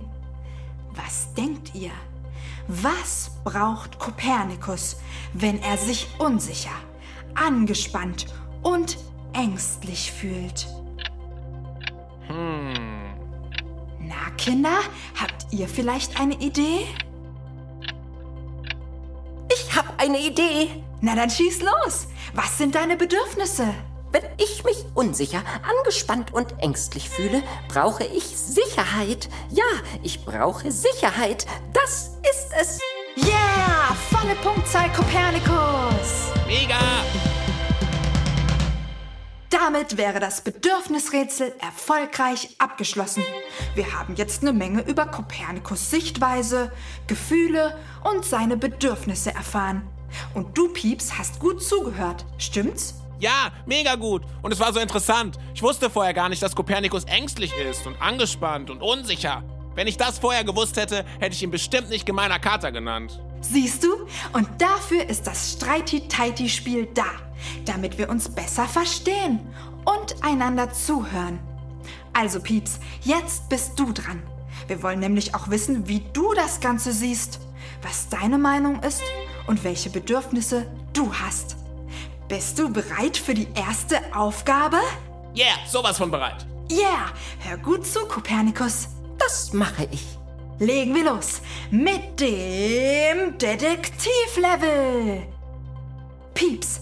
Was 0.93 1.33
denkt 1.33 1.73
ihr? 1.73 1.91
Was 2.67 3.31
braucht 3.43 3.97
Kopernikus, 3.97 4.97
wenn 5.33 5.61
er 5.61 5.77
sich 5.77 6.07
unsicher, 6.19 6.75
angespannt 7.33 8.27
und 8.61 8.97
ängstlich 9.33 10.11
fühlt? 10.11 10.67
Hm. 12.27 12.73
Na, 13.99 14.29
Kinder, 14.37 14.79
habt 15.19 15.47
ihr 15.51 15.67
vielleicht 15.67 16.19
eine 16.19 16.35
Idee? 16.35 16.85
Ich 19.51 19.75
habe 19.75 19.89
eine 19.97 20.19
Idee. 20.19 20.69
Na 21.01 21.15
dann 21.15 21.29
schieß 21.29 21.61
los. 21.61 22.07
Was 22.33 22.57
sind 22.57 22.75
deine 22.75 22.95
Bedürfnisse? 22.95 23.73
Wenn 24.11 24.23
ich 24.37 24.63
mich 24.63 24.85
unsicher, 24.95 25.43
angespannt 25.77 26.33
und 26.33 26.59
ängstlich 26.59 27.09
fühle, 27.09 27.43
brauche 27.67 28.03
ich 28.03 28.23
Sicherheit. 28.23 29.29
Ja, 29.49 29.63
ich 30.01 30.25
brauche 30.25 30.71
Sicherheit. 30.71 31.45
Das 31.73 32.17
ist 32.29 32.51
es. 32.59 32.79
Yeah, 33.17 33.95
volle 34.09 34.35
Punktzahl 34.35 34.91
Kopernikus. 34.93 36.31
Mega! 36.47 36.79
Damit 39.49 39.97
wäre 39.97 40.19
das 40.19 40.41
Bedürfnisrätsel 40.41 41.55
erfolgreich 41.59 42.55
abgeschlossen. 42.59 43.23
Wir 43.73 43.97
haben 43.97 44.15
jetzt 44.15 44.43
eine 44.43 44.53
Menge 44.53 44.81
über 44.83 45.07
Kopernikus 45.07 45.89
Sichtweise, 45.89 46.71
Gefühle 47.07 47.75
und 48.03 48.23
seine 48.23 48.57
Bedürfnisse 48.57 49.33
erfahren. 49.33 49.87
Und 50.35 50.55
du, 50.55 50.69
Pieps, 50.69 51.17
hast 51.17 51.39
gut 51.39 51.63
zugehört, 51.63 52.25
stimmt's? 52.37 52.93
Ja, 53.19 53.51
mega 53.65 53.95
gut. 53.95 54.21
Und 54.43 54.51
es 54.51 54.59
war 54.59 54.71
so 54.71 54.79
interessant. 54.79 55.39
Ich 55.55 55.63
wusste 55.63 55.89
vorher 55.89 56.13
gar 56.13 56.29
nicht, 56.29 56.43
dass 56.43 56.55
Kopernikus 56.55 57.05
ängstlich 57.05 57.51
ist 57.57 57.87
und 57.87 57.99
angespannt 57.99 58.69
und 58.69 58.83
unsicher. 58.83 59.43
Wenn 59.73 59.87
ich 59.87 59.97
das 59.97 60.19
vorher 60.19 60.43
gewusst 60.43 60.77
hätte, 60.77 61.05
hätte 61.19 61.35
ich 61.35 61.41
ihn 61.41 61.51
bestimmt 61.51 61.89
nicht 61.89 62.05
gemeiner 62.05 62.37
Kater 62.37 62.71
genannt. 62.71 63.19
Siehst 63.41 63.83
du? 63.83 63.89
Und 64.33 64.47
dafür 64.59 65.09
ist 65.09 65.27
das 65.27 65.53
Streiti-Teiti-Spiel 65.53 66.87
da, 66.93 67.05
damit 67.65 67.97
wir 67.97 68.09
uns 68.09 68.29
besser 68.29 68.65
verstehen 68.67 69.39
und 69.85 70.23
einander 70.23 70.71
zuhören. 70.71 71.39
Also, 72.13 72.39
Pieps, 72.39 72.79
jetzt 73.01 73.49
bist 73.49 73.79
du 73.79 73.91
dran. 73.93 74.21
Wir 74.67 74.83
wollen 74.83 74.99
nämlich 74.99 75.35
auch 75.35 75.49
wissen, 75.49 75.87
wie 75.87 76.03
du 76.13 76.33
das 76.33 76.59
Ganze 76.59 76.91
siehst, 76.91 77.39
was 77.81 78.09
deine 78.09 78.37
Meinung 78.37 78.83
ist 78.83 79.01
und 79.47 79.63
welche 79.63 79.89
Bedürfnisse 79.89 80.69
du 80.93 81.13
hast. 81.13 81.55
Bist 82.27 82.59
du 82.59 82.71
bereit 82.71 83.17
für 83.17 83.33
die 83.33 83.47
erste 83.55 83.99
Aufgabe? 84.13 84.77
Yeah, 85.35 85.55
sowas 85.67 85.97
von 85.97 86.11
bereit. 86.11 86.45
Yeah, 86.71 87.11
hör 87.39 87.57
gut 87.57 87.87
zu, 87.87 88.01
Kopernikus. 88.01 88.89
das 89.17 89.53
mache 89.53 89.87
ich. 89.91 90.18
Legen 90.59 90.93
wir 90.93 91.05
los 91.05 91.41
mit 91.71 92.19
dem 92.19 93.37
Detektivlevel. 93.37 95.25
Pieps, 96.33 96.81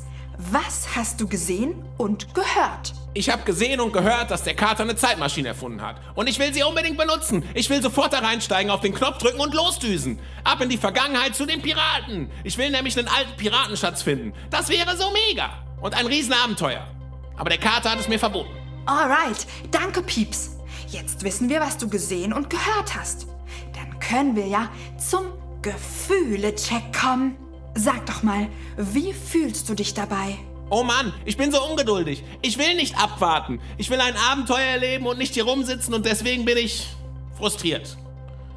was 0.51 0.95
hast 0.95 1.21
du 1.21 1.27
gesehen 1.27 1.83
und 1.97 2.33
gehört? 2.33 2.95
Ich 3.13 3.29
habe 3.29 3.43
gesehen 3.43 3.79
und 3.79 3.93
gehört, 3.93 4.31
dass 4.31 4.43
der 4.43 4.55
Kater 4.55 4.81
eine 4.81 4.95
Zeitmaschine 4.95 5.49
erfunden 5.49 5.83
hat. 5.83 5.97
Und 6.15 6.27
ich 6.27 6.39
will 6.39 6.51
sie 6.51 6.63
unbedingt 6.63 6.97
benutzen. 6.97 7.47
Ich 7.53 7.69
will 7.69 7.79
sofort 7.81 8.13
da 8.13 8.19
reinsteigen, 8.19 8.71
auf 8.71 8.81
den 8.81 8.95
Knopf 8.95 9.19
drücken 9.19 9.39
und 9.39 9.53
losdüsen. 9.53 10.19
Ab 10.43 10.59
in 10.61 10.69
die 10.69 10.77
Vergangenheit 10.77 11.35
zu 11.35 11.45
den 11.45 11.61
Piraten. 11.61 12.31
Ich 12.43 12.57
will 12.57 12.71
nämlich 12.71 12.97
einen 12.97 13.07
alten 13.07 13.37
Piratenschatz 13.37 14.01
finden. 14.01 14.33
Das 14.49 14.69
wäre 14.69 14.97
so 14.97 15.11
mega. 15.11 15.51
Und 15.81 15.93
ein 15.93 16.07
Riesenabenteuer. 16.07 16.87
Aber 17.35 17.49
der 17.49 17.59
Kater 17.59 17.91
hat 17.91 17.99
es 17.99 18.07
mir 18.07 18.17
verboten. 18.17 18.49
Alright, 18.87 19.45
danke 19.69 20.01
Pieps. 20.01 20.57
Jetzt 20.87 21.23
wissen 21.23 21.47
wir, 21.49 21.59
was 21.59 21.77
du 21.77 21.87
gesehen 21.87 22.33
und 22.33 22.49
gehört 22.49 22.95
hast. 22.95 23.27
Dann 23.73 23.99
können 23.99 24.35
wir 24.35 24.47
ja 24.47 24.69
zum 24.97 25.25
Gefühle-Check 25.61 26.93
kommen. 26.99 27.37
Sag 27.75 28.05
doch 28.05 28.23
mal, 28.23 28.47
wie 28.77 29.13
fühlst 29.13 29.69
du 29.69 29.73
dich 29.73 29.93
dabei? 29.93 30.37
Oh 30.69 30.83
Mann, 30.83 31.13
ich 31.25 31.37
bin 31.37 31.51
so 31.51 31.63
ungeduldig. 31.63 32.23
Ich 32.41 32.57
will 32.57 32.75
nicht 32.75 32.97
abwarten. 32.97 33.61
Ich 33.77 33.89
will 33.89 34.01
ein 34.01 34.15
Abenteuer 34.29 34.59
erleben 34.59 35.05
und 35.05 35.17
nicht 35.17 35.33
hier 35.33 35.45
rumsitzen 35.45 35.93
und 35.93 36.05
deswegen 36.05 36.43
bin 36.43 36.57
ich 36.57 36.89
frustriert. 37.37 37.97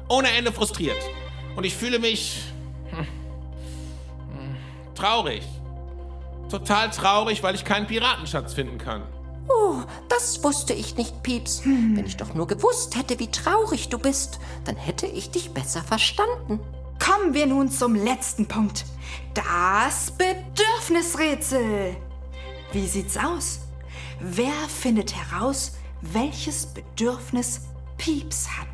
Ohne 0.09 0.29
Ende 0.31 0.51
frustriert. 0.51 0.97
Und 1.55 1.65
ich 1.65 1.75
fühle 1.75 1.99
mich 1.99 2.41
hm, 2.89 2.97
hm, 2.97 4.55
traurig. 4.95 5.43
Total 6.49 6.89
traurig, 6.89 7.43
weil 7.43 7.55
ich 7.55 7.63
keinen 7.63 7.87
Piratenschatz 7.87 8.53
finden 8.53 8.77
kann. 8.77 9.03
Oh, 9.53 9.81
das 10.09 10.43
wusste 10.43 10.73
ich 10.73 10.97
nicht, 10.97 11.23
Pieps. 11.23 11.61
Wenn 11.65 12.05
ich 12.05 12.17
doch 12.17 12.33
nur 12.33 12.47
gewusst 12.47 12.95
hätte, 12.95 13.19
wie 13.19 13.31
traurig 13.31 13.89
du 13.89 13.97
bist, 13.97 14.39
dann 14.65 14.75
hätte 14.75 15.07
ich 15.07 15.31
dich 15.31 15.51
besser 15.51 15.81
verstanden. 15.81 16.59
Kommen 16.99 17.33
wir 17.33 17.47
nun 17.47 17.69
zum 17.71 17.95
letzten 17.95 18.47
Punkt. 18.47 18.85
Das 19.33 20.11
Bedürfnisrätsel. 20.11 21.95
Wie 22.71 22.87
sieht's 22.87 23.17
aus? 23.17 23.61
Wer 24.19 24.53
findet 24.69 25.15
heraus, 25.15 25.73
welches 26.01 26.67
Bedürfnis 26.67 27.61
Pieps 27.97 28.47
hat? 28.47 28.67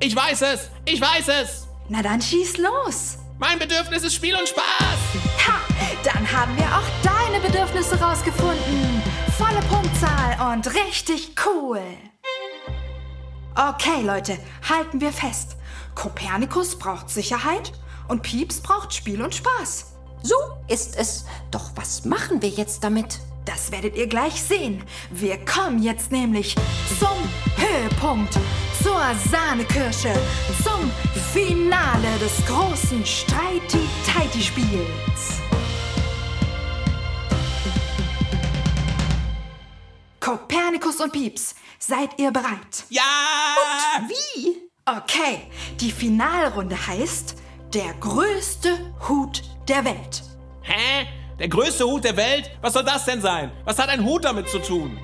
Ich 0.00 0.16
weiß 0.16 0.42
es! 0.42 0.70
Ich 0.84 1.00
weiß 1.00 1.28
es! 1.28 1.68
Na 1.88 2.02
dann 2.02 2.20
schieß 2.20 2.56
los. 2.56 3.18
Mein 3.38 3.58
Bedürfnis 3.58 4.02
ist 4.02 4.14
Spiel 4.14 4.34
und 4.34 4.48
Spaß! 4.48 4.98
Ha, 5.46 5.60
dann 6.12 6.32
haben 6.32 6.56
wir 6.56 6.66
auch 6.66 6.88
deine 7.02 7.40
Bedürfnisse 7.40 8.00
rausgefunden. 8.00 9.02
Volle 9.36 9.60
Punktzahl 9.68 10.52
und 10.52 10.66
richtig 10.74 11.34
cool. 11.46 11.82
Okay, 13.54 14.02
Leute, 14.02 14.36
halten 14.68 15.00
wir 15.00 15.12
fest. 15.12 15.56
Kopernikus 15.94 16.76
braucht 16.78 17.08
Sicherheit 17.10 17.72
und 18.08 18.22
Pieps 18.22 18.60
braucht 18.60 18.92
Spiel 18.94 19.22
und 19.22 19.34
Spaß. 19.34 19.92
So 20.22 20.34
ist 20.68 20.96
es. 20.96 21.26
Doch 21.50 21.72
was 21.74 22.04
machen 22.04 22.40
wir 22.40 22.48
jetzt 22.48 22.84
damit? 22.84 23.18
Das 23.44 23.72
werdet 23.72 23.96
ihr 23.96 24.06
gleich 24.06 24.40
sehen. 24.40 24.84
Wir 25.10 25.44
kommen 25.44 25.82
jetzt 25.82 26.12
nämlich 26.12 26.54
zum 26.98 27.08
Höhepunkt, 27.56 28.32
zur 28.82 29.02
Sahnekirsche, 29.30 30.14
zum 30.62 30.90
Finale 31.32 32.18
des 32.20 32.46
großen 32.46 33.04
Streiti-Teiti-Spiels. 33.04 35.41
Kopernikus 40.32 40.98
und 40.98 41.12
Pieps, 41.12 41.54
seid 41.78 42.18
ihr 42.18 42.30
bereit? 42.30 42.84
Ja! 42.88 43.02
Wie? 44.08 44.56
Okay, 44.86 45.42
die 45.78 45.92
Finalrunde 45.92 46.74
heißt 46.86 47.36
der 47.74 47.92
größte 48.00 48.94
Hut 49.06 49.42
der 49.68 49.84
Welt. 49.84 50.22
Hä? 50.62 51.06
Der 51.38 51.48
größte 51.48 51.84
Hut 51.84 52.04
der 52.04 52.16
Welt? 52.16 52.50
Was 52.62 52.72
soll 52.72 52.82
das 52.82 53.04
denn 53.04 53.20
sein? 53.20 53.52
Was 53.66 53.78
hat 53.78 53.90
ein 53.90 54.06
Hut 54.06 54.24
damit 54.24 54.48
zu 54.48 54.58
tun? 54.58 54.98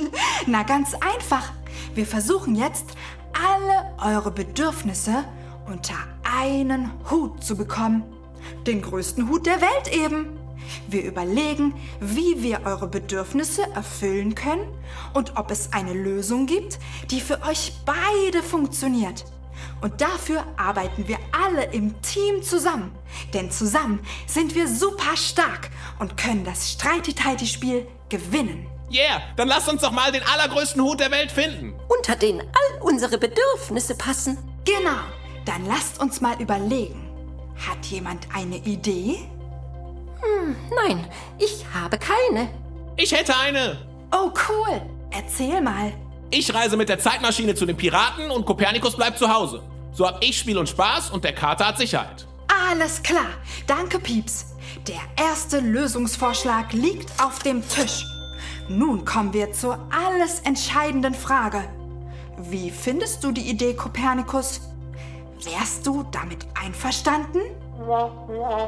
Na 0.46 0.64
ganz 0.64 0.92
einfach. 0.96 1.52
Wir 1.94 2.04
versuchen 2.04 2.54
jetzt, 2.54 2.84
alle 3.32 4.14
eure 4.14 4.32
Bedürfnisse 4.32 5.24
unter 5.64 5.94
einen 6.24 6.92
Hut 7.10 7.42
zu 7.42 7.56
bekommen. 7.56 8.02
Den 8.66 8.82
größten 8.82 9.30
Hut 9.30 9.46
der 9.46 9.62
Welt 9.62 9.90
eben. 9.90 10.43
Wir 10.86 11.04
überlegen, 11.04 11.74
wie 12.00 12.42
wir 12.42 12.62
eure 12.64 12.88
Bedürfnisse 12.88 13.62
erfüllen 13.74 14.34
können 14.34 14.66
und 15.12 15.36
ob 15.36 15.50
es 15.50 15.72
eine 15.72 15.92
Lösung 15.92 16.46
gibt, 16.46 16.78
die 17.10 17.20
für 17.20 17.42
euch 17.42 17.72
beide 17.84 18.42
funktioniert. 18.42 19.24
Und 19.80 20.00
dafür 20.00 20.44
arbeiten 20.56 21.08
wir 21.08 21.18
alle 21.32 21.64
im 21.72 22.00
Team 22.02 22.42
zusammen. 22.42 22.92
Denn 23.32 23.50
zusammen 23.50 24.00
sind 24.26 24.54
wir 24.54 24.68
super 24.68 25.16
stark 25.16 25.70
und 25.98 26.16
können 26.16 26.44
das 26.44 26.72
Streiti-Teiti-Spiel 26.72 27.86
gewinnen. 28.08 28.66
Yeah, 28.90 29.22
dann 29.36 29.48
lasst 29.48 29.68
uns 29.68 29.82
doch 29.82 29.90
mal 29.90 30.12
den 30.12 30.22
allergrößten 30.22 30.80
Hut 30.80 31.00
der 31.00 31.10
Welt 31.10 31.32
finden. 31.32 31.74
Unter 31.88 32.16
den 32.16 32.40
all 32.40 32.80
unsere 32.80 33.18
Bedürfnisse 33.18 33.94
passen. 33.96 34.38
Genau, 34.64 35.00
dann 35.44 35.66
lasst 35.66 36.00
uns 36.00 36.20
mal 36.20 36.40
überlegen. 36.40 37.10
Hat 37.56 37.84
jemand 37.86 38.28
eine 38.34 38.56
Idee? 38.58 39.16
Nein, 40.74 41.06
ich 41.38 41.64
habe 41.72 41.98
keine. 41.98 42.48
Ich 42.96 43.12
hätte 43.12 43.36
eine. 43.36 43.78
Oh, 44.12 44.30
cool. 44.48 44.80
Erzähl 45.10 45.60
mal. 45.60 45.92
Ich 46.30 46.52
reise 46.52 46.76
mit 46.76 46.88
der 46.88 46.98
Zeitmaschine 46.98 47.54
zu 47.54 47.66
den 47.66 47.76
Piraten 47.76 48.30
und 48.30 48.44
Kopernikus 48.44 48.96
bleibt 48.96 49.18
zu 49.18 49.32
Hause. 49.32 49.62
So 49.92 50.06
hab 50.06 50.22
ich 50.24 50.38
Spiel 50.38 50.58
und 50.58 50.68
Spaß 50.68 51.10
und 51.10 51.24
der 51.24 51.34
Kater 51.34 51.68
hat 51.68 51.78
Sicherheit. 51.78 52.26
Alles 52.70 53.02
klar. 53.02 53.26
Danke, 53.66 53.98
Pieps. 53.98 54.54
Der 54.88 55.00
erste 55.16 55.60
Lösungsvorschlag 55.60 56.72
liegt 56.72 57.10
auf 57.22 57.38
dem 57.40 57.66
Tisch. 57.68 58.04
Nun 58.68 59.04
kommen 59.04 59.32
wir 59.32 59.52
zur 59.52 59.78
alles 59.90 60.40
entscheidenden 60.40 61.14
Frage. 61.14 61.68
Wie 62.38 62.70
findest 62.70 63.22
du 63.22 63.30
die 63.30 63.48
Idee, 63.48 63.74
Kopernikus? 63.74 64.60
Wärst 65.44 65.86
du 65.86 66.04
damit 66.10 66.46
einverstanden? 66.60 67.40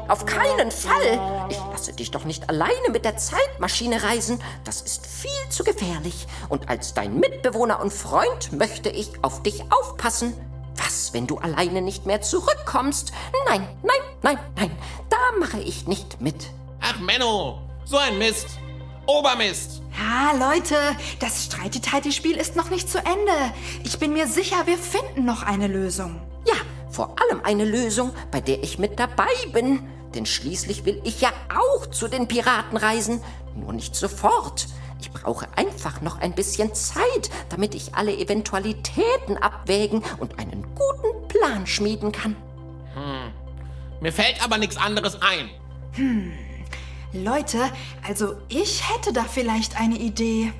Auf 0.07 0.25
keinen 0.25 0.71
Fall. 0.71 1.47
Ich 1.49 1.59
lasse 1.71 1.93
dich 1.93 2.11
doch 2.11 2.25
nicht 2.25 2.49
alleine 2.49 2.89
mit 2.91 3.05
der 3.05 3.17
Zeitmaschine 3.17 4.03
reisen. 4.03 4.41
Das 4.63 4.81
ist 4.81 5.05
viel 5.05 5.49
zu 5.49 5.63
gefährlich. 5.63 6.27
Und 6.49 6.69
als 6.69 6.93
dein 6.93 7.19
Mitbewohner 7.19 7.81
und 7.81 7.93
Freund 7.93 8.51
möchte 8.53 8.89
ich 8.89 9.23
auf 9.23 9.43
dich 9.43 9.63
aufpassen. 9.71 10.33
Was, 10.75 11.13
wenn 11.13 11.25
du 11.25 11.37
alleine 11.37 11.81
nicht 11.81 12.05
mehr 12.05 12.21
zurückkommst? 12.21 13.11
Nein, 13.47 13.67
nein, 13.81 13.99
nein, 14.21 14.39
nein. 14.55 14.71
Da 15.09 15.17
mache 15.39 15.59
ich 15.59 15.87
nicht 15.87 16.21
mit. 16.21 16.51
Ach 16.81 16.99
Menno, 16.99 17.59
so 17.85 17.97
ein 17.97 18.17
Mist. 18.17 18.59
Obermist. 19.07 19.81
Ja, 19.97 20.33
Leute, 20.37 20.75
das 21.19 21.45
Streiti-Teiti-Spiel 21.45 22.35
ist 22.35 22.57
noch 22.57 22.69
nicht 22.69 22.89
zu 22.89 22.99
Ende. 22.99 23.53
Ich 23.83 23.97
bin 23.99 24.11
mir 24.13 24.27
sicher, 24.27 24.67
wir 24.67 24.77
finden 24.77 25.23
noch 25.23 25.43
eine 25.43 25.67
Lösung. 25.67 26.21
Ja, 26.45 26.55
vor 26.89 27.15
allem 27.21 27.41
eine 27.43 27.65
Lösung, 27.65 28.11
bei 28.31 28.41
der 28.41 28.63
ich 28.63 28.79
mit 28.79 28.99
dabei 28.99 29.25
bin. 29.53 29.87
Denn 30.15 30.25
schließlich 30.25 30.85
will 30.85 31.01
ich 31.03 31.21
ja 31.21 31.29
auch 31.49 31.87
zu 31.87 32.07
den 32.07 32.27
Piraten 32.27 32.77
reisen. 32.77 33.21
Nur 33.55 33.73
nicht 33.73 33.95
sofort. 33.95 34.67
Ich 34.99 35.11
brauche 35.11 35.47
einfach 35.55 36.01
noch 36.01 36.19
ein 36.19 36.33
bisschen 36.33 36.73
Zeit, 36.73 37.29
damit 37.49 37.75
ich 37.75 37.93
alle 37.95 38.17
Eventualitäten 38.17 39.37
abwägen 39.37 40.01
und 40.19 40.39
einen 40.39 40.63
guten 40.75 41.27
Plan 41.27 41.67
schmieden 41.67 42.11
kann. 42.11 42.35
Mir 44.01 44.11
fällt 44.11 44.43
aber 44.43 44.57
nichts 44.57 44.77
anderes 44.77 45.19
ein. 45.21 45.49
Leute, 47.13 47.59
also 48.07 48.35
ich 48.49 48.83
hätte 48.89 49.13
da 49.13 49.23
vielleicht 49.23 49.79
eine 49.79 49.97
Idee. 49.97 50.51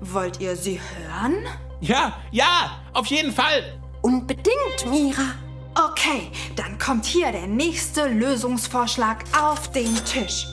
Wollt 0.00 0.40
ihr 0.40 0.56
sie 0.56 0.80
hören? 0.80 1.34
Ja, 1.80 2.18
ja, 2.30 2.82
auf 2.92 3.06
jeden 3.06 3.32
Fall. 3.32 3.78
Unbedingt, 4.02 4.86
Mira. 4.86 5.34
Okay, 5.74 6.30
dann 6.56 6.78
kommt 6.78 7.06
hier 7.06 7.30
der 7.30 7.46
nächste 7.46 8.08
Lösungsvorschlag 8.08 9.24
auf 9.40 9.70
den 9.70 9.94
Tisch. 10.04 10.46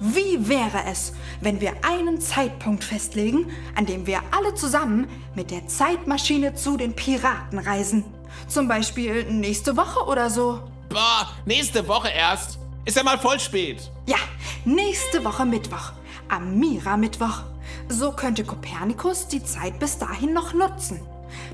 Wie 0.00 0.48
wäre 0.48 0.84
es, 0.90 1.12
wenn 1.40 1.60
wir 1.60 1.72
einen 1.82 2.20
Zeitpunkt 2.20 2.84
festlegen, 2.84 3.50
an 3.74 3.86
dem 3.86 4.06
wir 4.06 4.20
alle 4.30 4.54
zusammen 4.54 5.08
mit 5.34 5.50
der 5.50 5.66
Zeitmaschine 5.68 6.54
zu 6.54 6.76
den 6.76 6.94
Piraten 6.94 7.58
reisen? 7.58 8.04
Zum 8.48 8.68
Beispiel 8.68 9.24
nächste 9.30 9.76
Woche 9.76 10.06
oder 10.06 10.30
so. 10.30 10.62
Boah, 10.88 11.28
nächste 11.44 11.86
Woche 11.86 12.08
erst. 12.08 12.58
Ist 12.84 12.96
ja 12.96 13.02
mal 13.02 13.18
voll 13.18 13.40
spät. 13.40 13.90
Ja, 14.06 14.18
nächste 14.64 15.24
Woche 15.24 15.44
Mittwoch. 15.44 15.92
Am 16.28 16.58
Mira-Mittwoch. 16.58 17.42
So 17.88 18.12
könnte 18.12 18.44
Kopernikus 18.44 19.28
die 19.28 19.42
Zeit 19.42 19.78
bis 19.78 19.98
dahin 19.98 20.32
noch 20.32 20.52
nutzen. 20.54 21.00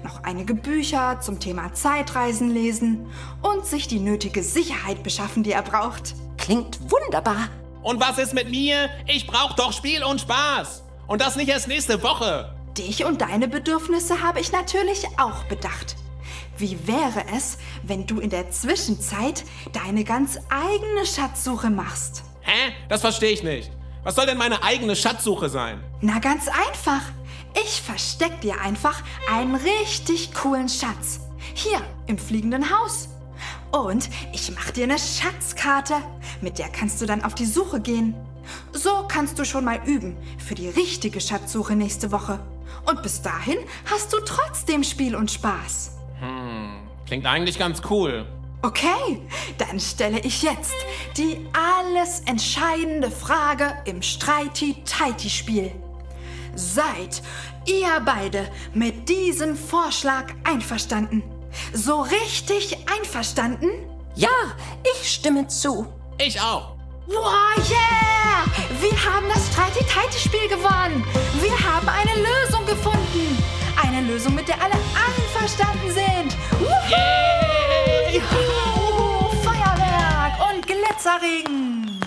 Noch 0.03 0.23
einige 0.23 0.55
Bücher 0.55 1.21
zum 1.21 1.41
Thema 1.41 1.73
Zeitreisen 1.75 2.51
lesen 2.51 3.07
und 3.43 3.65
sich 3.67 3.89
die 3.89 4.01
nötige 4.01 4.43
Sicherheit 4.43 5.03
beschaffen, 5.03 5.43
die 5.43 5.53
er 5.53 5.63
braucht. 5.63 6.15
Klingt 6.39 6.79
wunderbar. 6.91 7.49
Und 7.83 8.01
was 8.01 8.19
ist 8.19 8.35
mit 8.35 8.51
mir? 8.51 8.89
Ich 9.07 9.27
brauch 9.27 9.55
doch 9.55 9.73
Spiel 9.73 10.05
und 10.05 10.21
Spaß. 10.21 10.83
Und 11.07 11.21
das 11.21 11.37
nicht 11.37 11.49
erst 11.49 11.69
nächste 11.69 12.03
Woche. 12.03 12.55
dich 12.79 13.05
und 13.05 13.21
deine 13.21 13.49
Bedürfnisse 13.49 14.23
habe 14.23 14.41
ich 14.41 14.51
natürlich 14.53 15.07
auch 15.19 15.45
bedacht. 15.45 15.97
Wie 16.57 16.87
wäre 16.87 17.25
es, 17.37 17.59
wenn 17.83 18.07
du 18.07 18.19
in 18.21 18.31
der 18.31 18.51
Zwischenzeit 18.51 19.45
deine 19.73 20.05
ganz 20.05 20.39
eigene 20.49 21.05
Schatzsuche 21.07 21.71
machst? 21.71 22.25
Hä? 22.43 22.73
Das 22.89 23.01
verstehe 23.01 23.31
ich 23.33 23.43
nicht. 23.43 23.71
Was 24.05 24.15
soll 24.17 24.27
denn 24.27 24.39
meine 24.39 24.63
eigene 24.63 24.97
Schatzsuche 24.97 25.49
sein? 25.49 25.83
Na 26.01 26.19
ganz 26.19 26.49
einfach. 26.49 27.03
Ich 27.61 27.83
versteck 27.83 28.41
dir 28.41 28.61
einfach 28.61 29.03
einen 29.31 29.55
richtig 29.55 30.35
coolen 30.35 30.69
Schatz. 30.69 31.21
Hier 31.55 31.81
im 32.07 32.19
fliegenden 32.19 32.71
Haus. 32.71 33.09
Und 33.73 34.09
ich 34.33 34.53
mach 34.55 34.71
dir 34.71 34.85
eine 34.85 34.99
Schatzkarte. 34.99 35.95
Mit 36.41 36.59
der 36.59 36.69
kannst 36.69 37.01
du 37.01 37.07
dann 37.07 37.25
auf 37.25 37.35
die 37.35 37.47
Suche 37.47 37.81
gehen. 37.81 38.15
So 38.73 39.07
kannst 39.09 39.39
du 39.39 39.45
schon 39.45 39.65
mal 39.65 39.81
üben 39.85 40.17
für 40.39 40.55
die 40.55 40.69
richtige 40.69 41.21
Schatzsuche 41.21 41.75
nächste 41.75 42.13
Woche. 42.13 42.41
Und 42.87 43.03
bis 43.03 43.23
dahin 43.23 43.59
hast 43.91 44.13
du 44.13 44.19
trotzdem 44.25 44.83
Spiel 44.85 45.15
und 45.15 45.31
Spaß. 45.31 45.93
Klingt 47.07 47.27
eigentlich 47.27 47.59
ganz 47.59 47.83
cool. 47.91 48.27
Okay, 48.63 49.21
dann 49.59 49.81
stelle 49.81 50.21
ich 50.21 50.43
jetzt 50.43 50.75
die 51.17 51.47
alles 51.53 52.21
entscheidende 52.27 53.11
Frage 53.11 53.77
im 53.87 54.03
Streiti-Taiti-Spiel. 54.03 55.73
Seid 56.55 57.23
ihr 57.67 58.01
beide 58.05 58.49
mit 58.75 59.09
diesem 59.09 59.57
Vorschlag 59.57 60.27
einverstanden? 60.45 61.23
So 61.73 62.03
richtig 62.03 62.77
einverstanden? 62.91 63.71
Ja, 64.15 64.29
ich 64.83 65.13
stimme 65.15 65.47
zu. 65.49 65.87
Ich 66.19 66.41
auch. 66.41 66.77
Wow, 67.07 67.57
yeah! 67.71 68.45
Wir 68.81 69.05
haben 69.05 69.27
das 69.29 69.49
Streiti-Taiti-Spiel 69.53 70.49
gewonnen. 70.49 71.05
Wir 71.41 71.59
haben 71.59 71.89
eine 71.89 72.15
Lösung 72.17 72.65
gefunden. 72.67 73.43
Eine 73.83 74.07
Lösung, 74.07 74.35
mit 74.35 74.49
der 74.49 74.61
alle 74.63 74.75
einverstanden 74.95 75.91
sind. 75.91 76.37
Juhu! 78.13 79.29
Feuerwerk 79.43 80.55
und 80.55 80.67
Glitzerregen. 80.67 82.01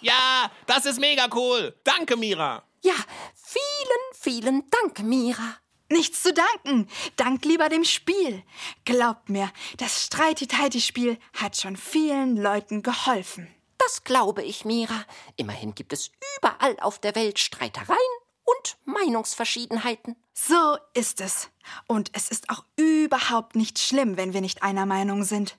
Ja, 0.00 0.50
das 0.66 0.86
ist 0.86 1.00
mega 1.00 1.26
cool. 1.34 1.74
Danke, 1.82 2.16
Mira. 2.16 2.62
Ja, 2.82 2.94
vielen, 3.34 4.12
vielen 4.12 4.70
Dank, 4.70 5.02
Mira. 5.02 5.56
Nichts 5.88 6.22
zu 6.22 6.32
danken. 6.32 6.88
Dank 7.16 7.44
lieber 7.44 7.68
dem 7.68 7.84
Spiel. 7.84 8.42
Glaubt 8.84 9.28
mir, 9.28 9.52
das 9.76 10.04
Streiti-Taiti-Spiel 10.04 11.18
hat 11.34 11.56
schon 11.56 11.76
vielen 11.76 12.36
Leuten 12.36 12.82
geholfen. 12.82 13.48
Das 13.78 14.02
glaube 14.02 14.42
ich, 14.42 14.64
Mira. 14.64 15.04
Immerhin 15.36 15.74
gibt 15.74 15.92
es 15.92 16.10
überall 16.38 16.76
auf 16.80 16.98
der 16.98 17.14
Welt 17.14 17.38
Streitereien 17.38 17.98
und 18.44 18.78
Meinungsverschiedenheiten. 18.84 20.16
So 20.32 20.76
ist 20.94 21.20
es. 21.20 21.50
Und 21.86 22.10
es 22.14 22.30
ist 22.30 22.50
auch 22.50 22.64
überhaupt 22.76 23.54
nicht 23.54 23.78
schlimm, 23.78 24.16
wenn 24.16 24.32
wir 24.32 24.40
nicht 24.40 24.62
einer 24.62 24.86
Meinung 24.86 25.24
sind. 25.24 25.56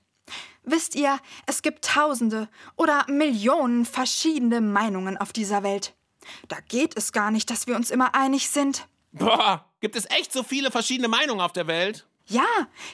Wisst 0.62 0.94
ihr, 0.94 1.18
es 1.46 1.62
gibt 1.62 1.84
Tausende 1.84 2.48
oder 2.76 3.06
Millionen 3.08 3.86
verschiedene 3.86 4.60
Meinungen 4.60 5.16
auf 5.16 5.32
dieser 5.32 5.62
Welt. 5.62 5.94
Da 6.48 6.58
geht 6.60 6.96
es 6.96 7.12
gar 7.12 7.30
nicht, 7.30 7.50
dass 7.50 7.66
wir 7.66 7.76
uns 7.76 7.90
immer 7.90 8.14
einig 8.14 8.50
sind. 8.50 8.86
Boah, 9.12 9.64
gibt 9.80 9.96
es 9.96 10.08
echt 10.10 10.32
so 10.32 10.42
viele 10.42 10.70
verschiedene 10.70 11.08
Meinungen 11.08 11.40
auf 11.40 11.52
der 11.52 11.66
Welt? 11.66 12.06
Ja, 12.26 12.46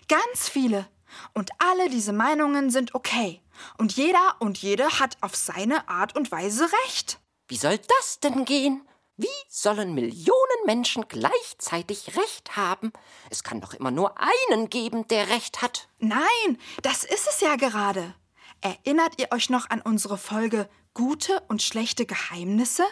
ganz 0.08 0.48
viele. 0.48 0.86
Und 1.32 1.50
alle 1.58 1.90
diese 1.90 2.12
Meinungen 2.12 2.70
sind 2.70 2.94
okay. 2.94 3.40
Und 3.78 3.92
jeder 3.92 4.36
und 4.40 4.58
jede 4.58 5.00
hat 5.00 5.16
auf 5.20 5.34
seine 5.36 5.88
Art 5.88 6.16
und 6.16 6.30
Weise 6.30 6.68
recht. 6.84 7.20
Wie 7.48 7.56
soll 7.56 7.78
das 7.78 8.20
denn 8.20 8.44
gehen? 8.44 8.86
Wie 9.16 9.28
sollen 9.48 9.94
Millionen 9.94 10.66
Menschen 10.66 11.06
gleichzeitig 11.06 12.16
Recht 12.16 12.56
haben? 12.56 12.92
Es 13.30 13.44
kann 13.44 13.60
doch 13.60 13.72
immer 13.74 13.92
nur 13.92 14.14
einen 14.18 14.70
geben, 14.70 15.06
der 15.06 15.28
Recht 15.28 15.62
hat. 15.62 15.88
Nein, 15.98 16.58
das 16.82 17.04
ist 17.04 17.28
es 17.28 17.40
ja 17.40 17.54
gerade. 17.54 18.14
Erinnert 18.60 19.20
ihr 19.20 19.28
euch 19.30 19.50
noch 19.50 19.70
an 19.70 19.82
unsere 19.82 20.18
Folge 20.18 20.68
Gute 20.94 21.42
und 21.48 21.62
schlechte 21.62 22.06
Geheimnisse? 22.06 22.84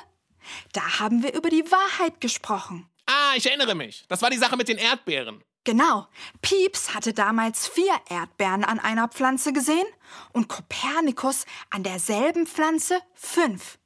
Da 0.72 1.00
haben 1.00 1.22
wir 1.22 1.34
über 1.34 1.50
die 1.50 1.70
Wahrheit 1.70 2.20
gesprochen. 2.20 2.88
Ah, 3.06 3.34
ich 3.36 3.46
erinnere 3.46 3.74
mich. 3.74 4.04
Das 4.08 4.22
war 4.22 4.30
die 4.30 4.38
Sache 4.38 4.56
mit 4.56 4.68
den 4.68 4.78
Erdbeeren. 4.78 5.42
Genau. 5.64 6.08
Pieps 6.40 6.94
hatte 6.94 7.12
damals 7.12 7.68
vier 7.68 7.94
Erdbeeren 8.08 8.64
an 8.64 8.80
einer 8.80 9.08
Pflanze 9.08 9.52
gesehen 9.52 9.86
und 10.32 10.48
Kopernikus 10.48 11.44
an 11.70 11.84
derselben 11.84 12.46
Pflanze 12.46 13.00
fünf. 13.14 13.78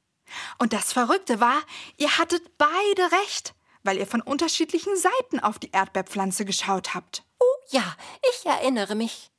Und 0.57 0.73
das 0.73 0.91
Verrückte 0.91 1.39
war, 1.39 1.61
ihr 1.97 2.17
hattet 2.17 2.57
beide 2.57 3.11
recht, 3.21 3.53
weil 3.83 3.97
ihr 3.97 4.07
von 4.07 4.21
unterschiedlichen 4.21 4.95
Seiten 4.95 5.39
auf 5.39 5.59
die 5.59 5.71
Erdbeerpflanze 5.71 6.45
geschaut 6.45 6.95
habt. 6.95 7.23
Oh 7.39 7.45
ja, 7.69 7.95
ich 8.31 8.45
erinnere 8.45 8.95
mich. 8.95 9.31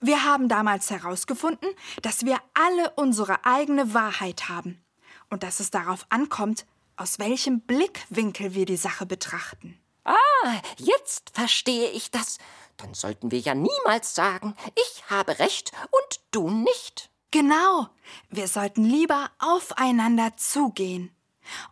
Wir 0.00 0.24
haben 0.24 0.48
damals 0.48 0.90
herausgefunden, 0.90 1.70
dass 2.02 2.26
wir 2.26 2.38
alle 2.52 2.90
unsere 2.96 3.44
eigene 3.46 3.94
Wahrheit 3.94 4.48
haben 4.48 4.84
und 5.30 5.42
dass 5.42 5.60
es 5.60 5.70
darauf 5.70 6.04
ankommt, 6.10 6.66
aus 6.96 7.18
welchem 7.18 7.60
Blickwinkel 7.60 8.54
wir 8.54 8.66
die 8.66 8.76
Sache 8.76 9.06
betrachten. 9.06 9.80
Ah, 10.04 10.60
jetzt 10.76 11.30
verstehe 11.32 11.90
ich 11.90 12.10
das. 12.10 12.38
Dann 12.76 12.94
sollten 12.94 13.30
wir 13.30 13.38
ja 13.38 13.54
niemals 13.54 14.14
sagen, 14.14 14.54
ich 14.74 15.04
habe 15.08 15.38
Recht 15.38 15.72
und 15.90 16.20
du 16.30 16.50
nicht. 16.50 17.10
Genau, 17.30 17.88
wir 18.28 18.48
sollten 18.48 18.84
lieber 18.84 19.30
aufeinander 19.38 20.36
zugehen, 20.36 21.14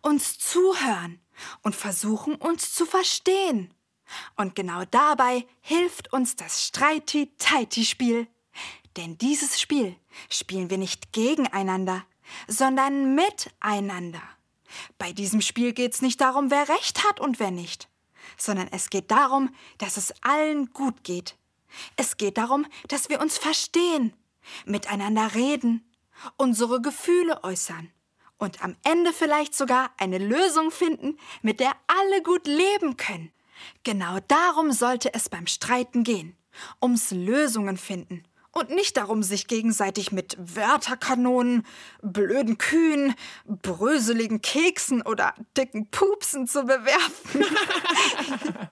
uns 0.01 0.39
zuhören 0.39 1.19
und 1.63 1.75
versuchen, 1.75 2.35
uns 2.35 2.73
zu 2.73 2.85
verstehen. 2.85 3.73
Und 4.37 4.55
genau 4.55 4.85
dabei 4.85 5.45
hilft 5.61 6.13
uns 6.13 6.35
das 6.35 6.65
Streiti-Taiti-Spiel. 6.65 8.27
Denn 8.97 9.17
dieses 9.17 9.59
Spiel 9.59 9.95
spielen 10.29 10.69
wir 10.69 10.77
nicht 10.77 11.11
gegeneinander, 11.11 12.05
sondern 12.47 13.15
miteinander. 13.15 14.21
Bei 14.97 15.11
diesem 15.11 15.41
Spiel 15.41 15.73
geht 15.73 15.93
es 15.93 16.01
nicht 16.01 16.21
darum, 16.21 16.51
wer 16.51 16.69
recht 16.69 17.03
hat 17.07 17.19
und 17.19 17.39
wer 17.39 17.51
nicht, 17.51 17.89
sondern 18.37 18.67
es 18.71 18.89
geht 18.89 19.11
darum, 19.11 19.53
dass 19.77 19.97
es 19.97 20.13
allen 20.21 20.71
gut 20.73 21.03
geht. 21.03 21.35
Es 21.95 22.17
geht 22.17 22.37
darum, 22.37 22.65
dass 22.87 23.09
wir 23.09 23.21
uns 23.21 23.37
verstehen, 23.37 24.13
miteinander 24.65 25.35
reden, 25.35 25.89
unsere 26.37 26.81
Gefühle 26.81 27.43
äußern 27.43 27.91
und 28.37 28.63
am 28.63 28.75
Ende 28.83 29.13
vielleicht 29.13 29.55
sogar 29.55 29.91
eine 29.97 30.17
Lösung 30.17 30.71
finden, 30.71 31.17
mit 31.41 31.59
der 31.59 31.71
alle 31.87 32.23
gut 32.23 32.47
leben 32.47 32.97
können. 32.97 33.31
Genau 33.83 34.19
darum 34.27 34.71
sollte 34.71 35.13
es 35.13 35.29
beim 35.29 35.47
Streiten 35.47 36.03
gehen, 36.03 36.37
ums 36.81 37.11
Lösungen 37.11 37.77
finden 37.77 38.23
und 38.59 38.69
nicht 38.69 38.97
darum, 38.97 39.23
sich 39.23 39.47
gegenseitig 39.47 40.11
mit 40.11 40.37
Wörterkanonen, 40.37 41.65
blöden 42.01 42.57
Kühen, 42.57 43.15
bröseligen 43.45 44.41
Keksen 44.41 45.01
oder 45.01 45.33
dicken 45.57 45.89
Pupsen 45.89 46.47
zu 46.47 46.63
bewerfen. 46.63 47.45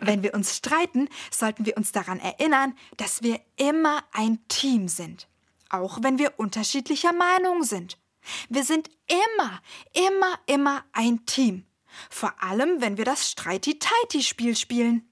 Wenn 0.00 0.22
wir 0.22 0.34
uns 0.34 0.56
streiten, 0.56 1.08
sollten 1.30 1.66
wir 1.66 1.76
uns 1.76 1.92
daran 1.92 2.20
erinnern, 2.20 2.74
dass 2.96 3.22
wir 3.22 3.40
immer 3.56 4.02
ein 4.12 4.38
Team 4.48 4.88
sind. 4.88 5.28
Auch 5.68 5.98
wenn 6.02 6.18
wir 6.18 6.38
unterschiedlicher 6.38 7.12
Meinung 7.12 7.64
sind. 7.64 7.98
Wir 8.48 8.64
sind 8.64 8.88
immer, 9.08 9.60
immer, 9.92 10.38
immer 10.46 10.84
ein 10.92 11.26
Team. 11.26 11.66
Vor 12.10 12.42
allem, 12.42 12.80
wenn 12.80 12.98
wir 12.98 13.04
das 13.04 13.30
Streiti-Taiti-Spiel 13.30 14.56
spielen. 14.56 15.05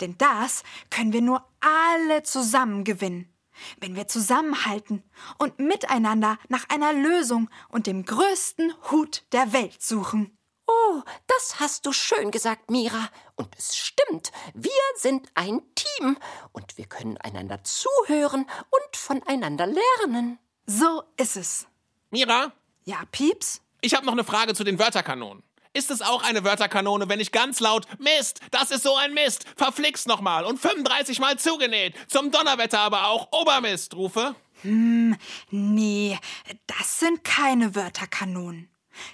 Denn 0.00 0.16
das 0.18 0.62
können 0.90 1.12
wir 1.12 1.22
nur 1.22 1.44
alle 1.60 2.22
zusammen 2.22 2.84
gewinnen. 2.84 3.32
Wenn 3.78 3.94
wir 3.94 4.08
zusammenhalten 4.08 5.02
und 5.38 5.58
miteinander 5.58 6.38
nach 6.48 6.64
einer 6.70 6.92
Lösung 6.92 7.50
und 7.68 7.86
dem 7.86 8.04
größten 8.04 8.72
Hut 8.90 9.24
der 9.32 9.52
Welt 9.52 9.82
suchen. 9.82 10.36
Oh, 10.66 11.02
das 11.26 11.58
hast 11.60 11.84
du 11.84 11.92
schön 11.92 12.30
gesagt, 12.30 12.70
Mira. 12.70 13.08
Und 13.34 13.48
es 13.58 13.76
stimmt, 13.76 14.30
wir 14.54 14.70
sind 14.96 15.28
ein 15.34 15.60
Team 15.74 16.16
und 16.52 16.78
wir 16.78 16.86
können 16.86 17.16
einander 17.18 17.62
zuhören 17.64 18.46
und 18.70 18.96
voneinander 18.96 19.66
lernen. 19.66 20.38
So 20.66 21.02
ist 21.16 21.36
es. 21.36 21.66
Mira, 22.10 22.52
Ja, 22.84 23.02
Pieps? 23.10 23.60
ich 23.80 23.94
habe 23.94 24.06
noch 24.06 24.12
eine 24.12 24.24
Frage 24.24 24.54
zu 24.54 24.62
den 24.64 24.78
Wörterkanonen. 24.78 25.42
Ist 25.72 25.92
es 25.92 26.02
auch 26.02 26.24
eine 26.24 26.42
Wörterkanone, 26.42 27.08
wenn 27.08 27.20
ich 27.20 27.30
ganz 27.30 27.60
laut 27.60 27.86
Mist, 28.00 28.40
das 28.50 28.72
ist 28.72 28.82
so 28.82 28.96
ein 28.96 29.14
Mist, 29.14 29.44
verflixt 29.56 30.08
nochmal 30.08 30.44
und 30.44 30.58
35 30.58 31.20
Mal 31.20 31.38
zugenäht, 31.38 31.94
zum 32.08 32.32
Donnerwetter 32.32 32.80
aber 32.80 33.06
auch 33.06 33.28
Obermist 33.30 33.94
rufe? 33.94 34.34
Nee, 34.64 36.18
das 36.66 36.98
sind 36.98 37.22
keine 37.22 37.76
Wörterkanonen. 37.76 38.68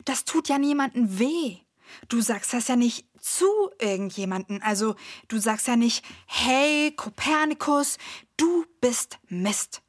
Das 0.07 0.25
tut 0.25 0.49
ja 0.49 0.59
niemandem 0.59 1.19
weh. 1.19 1.59
Du 2.09 2.23
sagst 2.23 2.55
das 2.55 2.69
ja 2.69 2.77
nicht 2.77 3.07
zu 3.21 3.47
irgendjemanden. 3.79 4.63
Also, 4.63 4.97
du 5.29 5.39
sagst 5.39 5.69
ja 5.69 5.77
nicht, 5.77 6.05
hey, 6.27 6.91
Kopernikus, 6.97 7.99
du 8.39 8.65
bist 8.81 9.19
Mist. 9.29 9.83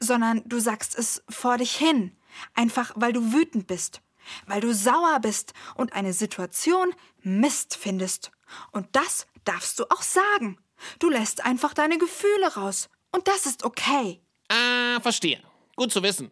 Sondern 0.00 0.42
du 0.46 0.60
sagst 0.60 0.98
es 0.98 1.22
vor 1.28 1.58
dich 1.58 1.76
hin. 1.76 2.16
Einfach, 2.54 2.92
weil 2.96 3.12
du 3.12 3.34
wütend 3.34 3.66
bist. 3.66 4.00
Weil 4.46 4.60
du 4.60 4.74
sauer 4.74 5.18
bist 5.20 5.52
und 5.74 5.92
eine 5.92 6.12
Situation 6.12 6.94
Mist 7.20 7.76
findest. 7.76 8.30
Und 8.72 8.88
das 8.92 9.26
darfst 9.44 9.78
du 9.78 9.84
auch 9.90 10.02
sagen. 10.02 10.58
Du 10.98 11.08
lässt 11.08 11.44
einfach 11.44 11.74
deine 11.74 11.98
Gefühle 11.98 12.54
raus. 12.54 12.88
Und 13.12 13.28
das 13.28 13.46
ist 13.46 13.64
okay. 13.64 14.20
Ah, 14.48 15.00
verstehe. 15.00 15.42
Gut 15.74 15.92
zu 15.92 16.02
wissen. 16.02 16.30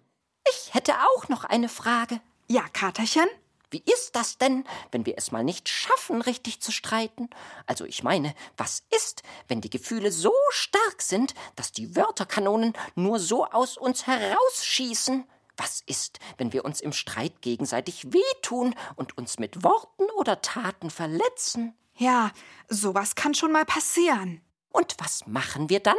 Ich 0.49 0.75
hätte 0.75 0.95
auch 0.95 1.29
noch 1.29 1.45
eine 1.45 1.69
Frage. 1.69 2.21
Ja, 2.49 2.69
Katerchen? 2.73 3.27
Wie 3.71 3.83
ist 3.93 4.15
das 4.15 4.39
denn, 4.39 4.65
wenn 4.93 5.05
wir 5.05 5.15
es 5.17 5.33
mal 5.33 5.43
nicht 5.43 5.69
schaffen, 5.69 6.23
richtig 6.23 6.61
zu 6.61 6.71
streiten? 6.71 7.29
Also 7.67 7.85
ich 7.85 8.05
meine, 8.05 8.35
was 8.57 8.85
ist, 8.95 9.25
wenn 9.49 9.61
die 9.61 9.71
Gefühle 9.71 10.13
so 10.13 10.33
stark 10.51 11.03
sind, 11.03 11.35
dass 11.57 11.73
die 11.73 11.97
Wörterkanonen 11.97 12.75
nur 12.95 13.19
so 13.19 13.47
aus 13.47 13.77
uns 13.77 14.07
herausschießen? 14.07 15.25
Was 15.57 15.83
ist, 15.87 16.19
wenn 16.39 16.53
wir 16.53 16.65
uns 16.65 16.81
im 16.81 16.93
Streit 16.93 17.43
gegenseitig 17.43 18.13
wehtun 18.13 18.75
und 18.97 19.17
uns 19.17 19.39
mit 19.39 19.63
Worten 19.63 20.05
oder 20.17 20.43
Taten 20.43 20.91
verletzen? 20.91 21.75
Ja, 21.97 22.33
sowas 22.69 23.15
kann 23.15 23.35
schon 23.35 23.53
mal 23.53 23.65
passieren. 23.65 24.41
Und 24.71 24.97
was 24.99 25.27
machen 25.27 25.71
wir 25.71 25.81
dann? 25.81 25.97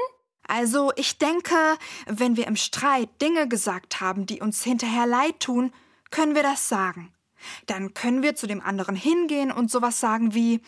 Also, 0.48 0.92
ich 0.96 1.18
denke, 1.18 1.56
wenn 2.06 2.38
wir 2.38 2.48
im 2.48 2.56
Streit 2.56 3.10
Dinge 3.22 3.48
gesagt 3.48 4.02
haben, 4.02 4.26
die 4.26 4.42
uns 4.42 4.64
hinterher 4.64 5.08
leid 5.08 5.40
tun, 5.40 5.74
können 6.12 6.36
wir 6.36 6.44
das 6.44 6.70
sagen. 6.70 7.14
Dann 7.66 7.94
können 7.94 8.24
wir 8.24 8.36
zu 8.36 8.48
dem 8.48 8.62
anderen 8.62 8.96
hingehen 8.96 9.52
und 9.52 9.72
sowas 9.72 10.00
sagen 10.00 10.34
wie 10.34 10.62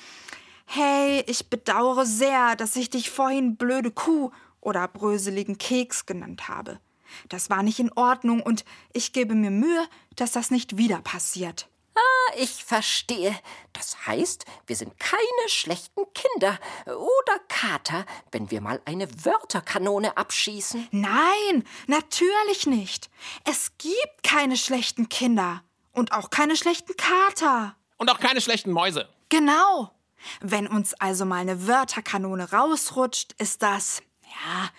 Hey, 0.66 1.24
ich 1.28 1.50
bedauere 1.50 2.06
sehr, 2.06 2.56
dass 2.56 2.76
ich 2.76 2.90
dich 2.90 3.10
vorhin 3.10 3.56
blöde 3.56 3.92
Kuh 3.92 4.32
oder 4.60 4.88
bröseligen 4.88 5.58
Keks 5.58 6.06
genannt 6.06 6.50
habe. 6.50 6.80
Das 7.30 7.50
war 7.50 7.64
nicht 7.64 7.80
in 7.80 7.92
Ordnung 7.94 8.42
und 8.42 8.66
ich 8.94 9.14
gebe 9.14 9.36
mir 9.36 9.52
Mühe, 9.52 9.88
dass 10.16 10.32
das 10.32 10.52
nicht 10.52 10.78
wieder 10.78 11.02
passiert. 11.02 11.70
Ah, 11.96 12.34
ich 12.38 12.64
verstehe. 12.64 13.36
Das 13.74 14.06
heißt, 14.06 14.46
wir 14.68 14.76
sind 14.76 15.00
keine 15.00 15.24
schlechten 15.48 16.04
Kinder 16.14 16.60
oder 16.86 17.40
Kater, 17.48 18.06
wenn 18.32 18.52
wir 18.52 18.62
mal 18.62 18.82
eine 18.86 19.08
Wörterkanone 19.26 20.16
abschießen. 20.16 20.88
Nein, 20.92 21.64
natürlich 21.88 22.68
nicht. 22.68 23.10
Es 23.46 23.72
gibt 23.80 24.22
keine 24.22 24.58
schlechten 24.58 25.10
Kinder 25.10 25.64
und 25.92 26.12
auch 26.12 26.30
keine 26.30 26.56
schlechten 26.56 26.96
Kater. 26.96 27.76
Und 27.98 28.12
auch 28.12 28.20
keine 28.20 28.42
schlechten 28.42 28.72
Mäuse. 28.72 29.10
Genau. 29.30 29.92
Wenn 30.40 30.68
uns 30.68 30.94
also 30.96 31.26
mal 31.26 31.40
eine 31.40 31.68
Wörterkanone 31.68 32.52
rausrutscht, 32.52 33.34
ist 33.40 33.64
das, 33.64 34.04
ja, 34.24 34.70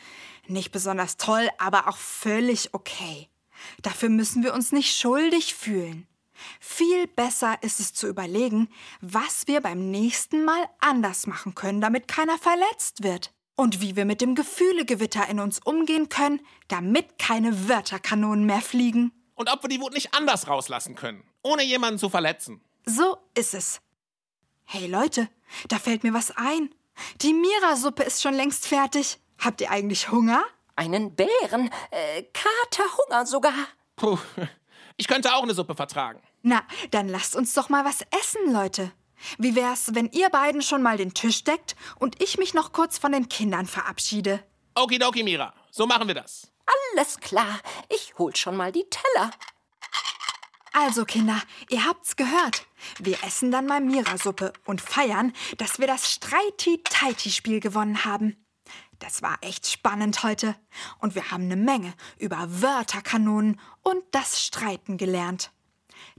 nicht 0.50 0.72
besonders 0.72 1.16
toll, 1.16 1.48
aber 1.58 1.88
auch 1.88 1.96
völlig 1.96 2.74
okay. 2.74 3.28
Dafür 3.82 4.08
müssen 4.08 4.42
wir 4.42 4.54
uns 4.54 4.72
nicht 4.72 4.94
schuldig 4.94 5.54
fühlen. 5.54 6.06
Viel 6.60 7.06
besser 7.08 7.58
ist 7.62 7.80
es 7.80 7.94
zu 7.94 8.06
überlegen, 8.06 8.68
was 9.00 9.46
wir 9.46 9.60
beim 9.60 9.90
nächsten 9.90 10.44
Mal 10.44 10.68
anders 10.80 11.26
machen 11.26 11.54
können, 11.54 11.80
damit 11.80 12.08
keiner 12.08 12.38
verletzt 12.38 13.02
wird. 13.02 13.32
Und 13.56 13.80
wie 13.80 13.96
wir 13.96 14.04
mit 14.04 14.20
dem 14.20 14.36
Gefühlegewitter 14.36 15.28
in 15.28 15.40
uns 15.40 15.58
umgehen 15.58 16.08
können, 16.08 16.40
damit 16.68 17.18
keine 17.18 17.68
Wörterkanonen 17.68 18.46
mehr 18.46 18.60
fliegen. 18.60 19.10
Und 19.34 19.52
ob 19.52 19.62
wir 19.64 19.68
die 19.68 19.80
Wut 19.80 19.94
nicht 19.94 20.14
anders 20.14 20.46
rauslassen 20.46 20.94
können, 20.94 21.24
ohne 21.42 21.64
jemanden 21.64 21.98
zu 21.98 22.08
verletzen. 22.08 22.60
So 22.86 23.18
ist 23.34 23.54
es. 23.54 23.80
Hey 24.64 24.86
Leute, 24.86 25.28
da 25.68 25.78
fällt 25.78 26.04
mir 26.04 26.14
was 26.14 26.30
ein. 26.36 26.72
Die 27.20 27.32
Mira-Suppe 27.32 28.04
ist 28.04 28.22
schon 28.22 28.34
längst 28.34 28.66
fertig. 28.66 29.18
Habt 29.38 29.60
ihr 29.60 29.70
eigentlich 29.70 30.10
Hunger? 30.10 30.44
Einen 30.76 31.14
Bären, 31.14 31.70
äh, 31.90 32.22
Katerhunger 32.32 33.26
sogar. 33.26 33.54
Puh, 33.96 34.18
ich 34.96 35.08
könnte 35.08 35.34
auch 35.34 35.42
eine 35.42 35.54
Suppe 35.54 35.74
vertragen. 35.74 36.20
Na, 36.42 36.62
dann 36.90 37.08
lasst 37.08 37.34
uns 37.34 37.54
doch 37.54 37.68
mal 37.68 37.84
was 37.84 38.02
essen, 38.20 38.52
Leute. 38.52 38.92
Wie 39.38 39.56
wär's, 39.56 39.94
wenn 39.94 40.10
ihr 40.10 40.30
beiden 40.30 40.62
schon 40.62 40.82
mal 40.82 40.96
den 40.96 41.14
Tisch 41.14 41.42
deckt 41.42 41.74
und 41.98 42.22
ich 42.22 42.38
mich 42.38 42.54
noch 42.54 42.72
kurz 42.72 42.98
von 42.98 43.12
den 43.12 43.28
Kindern 43.28 43.66
verabschiede? 43.66 44.44
Okidoki, 44.76 45.24
Mira. 45.24 45.52
So 45.70 45.86
machen 45.86 46.06
wir 46.06 46.14
das. 46.14 46.50
Alles 46.94 47.18
klar, 47.18 47.60
ich 47.88 48.14
hol 48.18 48.34
schon 48.36 48.56
mal 48.56 48.70
die 48.70 48.86
Teller. 48.88 49.30
Also, 50.72 51.04
Kinder, 51.04 51.40
ihr 51.70 51.84
habt's 51.84 52.14
gehört. 52.14 52.66
Wir 52.98 53.18
essen 53.24 53.50
dann 53.50 53.66
mal 53.66 53.80
Mira-Suppe 53.80 54.52
und 54.64 54.80
feiern, 54.80 55.32
dass 55.56 55.80
wir 55.80 55.88
das 55.88 56.12
Streiti-Taiti-Spiel 56.12 57.58
gewonnen 57.58 58.04
haben. 58.04 58.36
Das 58.98 59.22
war 59.22 59.38
echt 59.42 59.66
spannend 59.66 60.22
heute. 60.22 60.56
Und 60.98 61.14
wir 61.14 61.30
haben 61.30 61.44
eine 61.44 61.56
Menge 61.56 61.94
über 62.18 62.46
Wörterkanonen 62.62 63.60
und 63.82 64.02
das 64.10 64.42
Streiten 64.44 64.96
gelernt. 64.96 65.52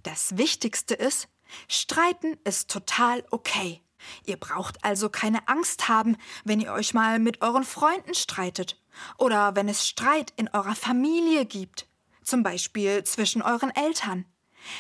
Das 0.04 0.38
Wichtigste 0.38 0.94
ist, 0.94 1.28
Streiten 1.68 2.38
ist 2.44 2.70
total 2.70 3.26
okay. 3.32 3.82
Ihr 4.26 4.38
braucht 4.38 4.84
also 4.84 5.10
keine 5.10 5.48
Angst 5.48 5.90
haben, 5.90 6.16
wenn 6.46 6.62
ihr 6.62 6.72
euch 6.72 6.94
mal 6.94 7.20
mit 7.20 7.42
euren 7.42 7.66
Freunden 7.66 8.14
streitet 8.14 8.82
oder 9.18 9.56
wenn 9.56 9.68
es 9.68 9.88
Streit 9.88 10.34
in 10.38 10.48
eurer 10.50 10.76
Familie 10.76 11.46
gibt, 11.46 11.88
zum 12.24 12.44
Beispiel 12.44 13.04
zwischen 13.04 13.42
euren 13.42 13.76
Eltern. 13.76 14.26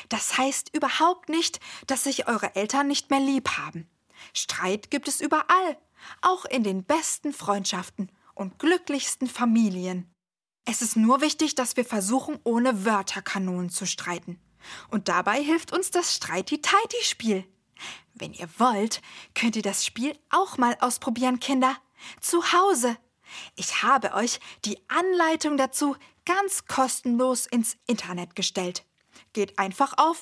Das 0.09 0.37
heißt 0.37 0.75
überhaupt 0.75 1.29
nicht, 1.29 1.59
dass 1.87 2.03
sich 2.03 2.27
eure 2.27 2.55
Eltern 2.55 2.87
nicht 2.87 3.09
mehr 3.09 3.19
lieb 3.19 3.57
haben. 3.57 3.89
Streit 4.33 4.91
gibt 4.91 5.07
es 5.07 5.21
überall, 5.21 5.77
auch 6.21 6.45
in 6.45 6.63
den 6.63 6.83
besten 6.83 7.33
Freundschaften 7.33 8.11
und 8.35 8.59
glücklichsten 8.59 9.27
Familien. 9.27 10.13
Es 10.65 10.81
ist 10.81 10.95
nur 10.95 11.21
wichtig, 11.21 11.55
dass 11.55 11.77
wir 11.77 11.85
versuchen, 11.85 12.39
ohne 12.43 12.85
Wörterkanonen 12.85 13.69
zu 13.69 13.85
streiten. 13.85 14.39
Und 14.89 15.09
dabei 15.09 15.41
hilft 15.41 15.73
uns 15.73 15.91
das 15.91 16.15
Streiti-Taiti-Spiel. 16.15 17.45
Wenn 18.13 18.33
ihr 18.33 18.49
wollt, 18.57 19.01
könnt 19.33 19.55
ihr 19.55 19.61
das 19.61 19.85
Spiel 19.85 20.17
auch 20.29 20.57
mal 20.57 20.77
ausprobieren, 20.81 21.39
Kinder. 21.39 21.75
Zu 22.21 22.53
Hause. 22.53 22.97
Ich 23.55 23.83
habe 23.83 24.13
euch 24.13 24.39
die 24.65 24.79
Anleitung 24.89 25.57
dazu 25.57 25.95
ganz 26.25 26.65
kostenlos 26.65 27.45
ins 27.45 27.77
Internet 27.87 28.35
gestellt. 28.35 28.85
Geht 29.33 29.57
einfach 29.59 29.93
auf 29.97 30.19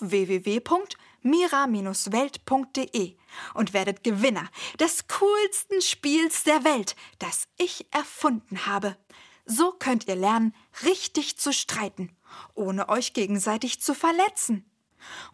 www.mira-welt.de 1.32 3.18
und 3.54 3.74
werdet 3.74 4.04
Gewinner 4.04 4.50
des 4.80 5.08
coolsten 5.08 5.82
Spiels 5.82 6.44
der 6.44 6.64
Welt, 6.64 6.96
das 7.20 7.48
ich 7.58 7.86
erfunden 7.92 8.66
habe. 8.66 8.98
So 9.46 9.72
könnt 9.72 10.08
ihr 10.08 10.16
lernen, 10.16 10.54
richtig 10.84 11.38
zu 11.38 11.54
streiten, 11.54 12.16
ohne 12.54 12.90
euch 12.90 13.14
gegenseitig 13.14 13.82
zu 13.82 13.94
verletzen. 13.94 14.70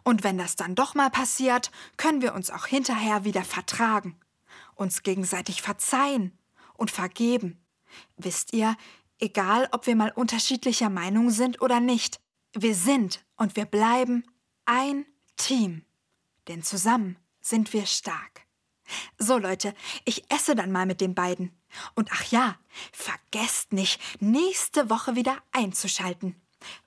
Und 0.02 0.22
wenn 0.22 0.38
das 0.38 0.56
dann 0.56 0.74
doch 0.74 0.94
mal 0.94 1.10
passiert, 1.10 1.70
können 1.96 2.22
wir 2.22 2.34
uns 2.34 2.50
auch 2.50 2.66
hinterher 2.66 3.24
wieder 3.24 3.44
vertragen, 3.44 4.20
uns 4.74 5.02
gegenseitig 5.02 5.62
verzeihen 5.62 6.38
und 6.74 6.90
vergeben. 6.90 7.64
Wisst 8.16 8.52
ihr, 8.52 8.76
egal 9.18 9.68
ob 9.72 9.86
wir 9.86 9.96
mal 9.96 10.12
unterschiedlicher 10.14 10.90
Meinung 10.90 11.30
sind 11.30 11.60
oder 11.60 11.80
nicht, 11.80 12.20
wir 12.52 12.74
sind 12.74 13.24
und 13.36 13.56
wir 13.56 13.64
bleiben 13.64 14.24
ein 14.64 15.06
Team. 15.36 15.84
Denn 16.48 16.62
zusammen 16.62 17.16
sind 17.40 17.72
wir 17.72 17.86
stark. 17.86 18.42
So 19.18 19.38
Leute, 19.38 19.74
ich 20.04 20.30
esse 20.30 20.54
dann 20.54 20.72
mal 20.72 20.86
mit 20.86 21.00
den 21.00 21.14
beiden. 21.14 21.50
Und 21.94 22.10
ach 22.12 22.24
ja, 22.30 22.58
vergesst 22.92 23.72
nicht, 23.72 24.00
nächste 24.20 24.90
Woche 24.90 25.16
wieder 25.16 25.38
einzuschalten. 25.52 26.36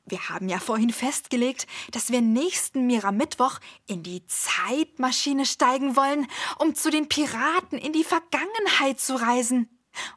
Wir 0.05 0.29
haben 0.29 0.49
ja 0.49 0.59
vorhin 0.59 0.91
festgelegt, 0.91 1.67
dass 1.91 2.11
wir 2.11 2.21
nächsten 2.21 2.87
Mira 2.87 3.11
Mittwoch 3.11 3.59
in 3.85 4.03
die 4.03 4.25
Zeitmaschine 4.25 5.45
steigen 5.45 5.95
wollen, 5.95 6.27
um 6.57 6.75
zu 6.75 6.89
den 6.89 7.09
Piraten 7.09 7.77
in 7.77 7.93
die 7.93 8.03
Vergangenheit 8.03 8.99
zu 8.99 9.15
reisen. 9.15 9.69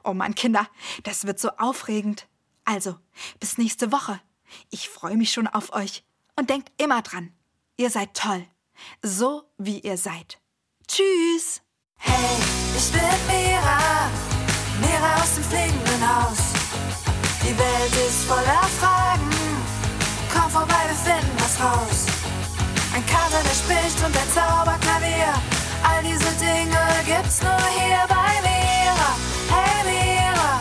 Oh 0.05 0.15
Mann, 0.15 0.35
Kinder, 0.35 0.69
das 1.03 1.27
wird 1.27 1.41
so 1.41 1.51
aufregend. 1.57 2.27
Also, 2.65 2.97
bis 3.41 3.59
nächste 3.59 3.93
Woche. 3.93 4.21
Ich 4.71 4.89
freue 4.89 5.17
mich 5.17 5.33
schon 5.33 5.47
auf 5.47 5.73
euch. 5.73 6.05
Und 6.37 6.51
denkt 6.51 6.71
immer 6.81 7.03
dran, 7.03 7.33
ihr 7.81 7.91
seid 7.91 8.13
toll. 8.15 8.47
So 9.03 9.43
wie 9.57 9.79
ihr 9.81 9.97
seid. 9.97 10.39
Tschüss! 10.87 11.63
Hey, 11.97 12.37
ich 12.77 12.93
bin 12.93 13.19
Mira, 13.29 13.81
Mira 14.81 15.23
aus 15.23 15.35
dem 15.35 15.45
fliegenden 15.45 16.03
Haus. 16.05 16.41
Die 17.43 17.57
Welt 17.57 17.95
ist 18.07 18.25
voller 18.25 18.65
Fragen, 18.81 19.31
komm 20.33 20.51
vorbei, 20.51 20.83
wir 20.89 20.95
finden 20.95 21.37
was 21.39 21.59
raus. 21.61 22.07
Ein 22.95 23.05
Kater, 23.07 23.43
der 23.43 23.57
spricht 23.63 23.99
und 24.05 24.15
ein 24.17 24.31
Zauberklavier, 24.35 25.33
all 25.83 26.03
diese 26.03 26.33
Dinge 26.39 26.83
gibt's 27.07 27.43
nur 27.43 27.65
hier 27.79 28.05
bei 28.09 28.31
Mira. 28.45 29.11
Hey 29.55 29.85
Mira, 29.91 30.61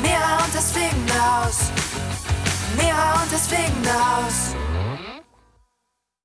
Mira 0.00 0.44
und 0.44 0.54
das 0.54 0.72
fliegende 0.72 1.14
Haus, 1.14 1.70
Mira 2.76 3.22
und 3.22 3.32
das 3.32 3.46
fliegende 3.46 3.92
Haus. 3.92 4.65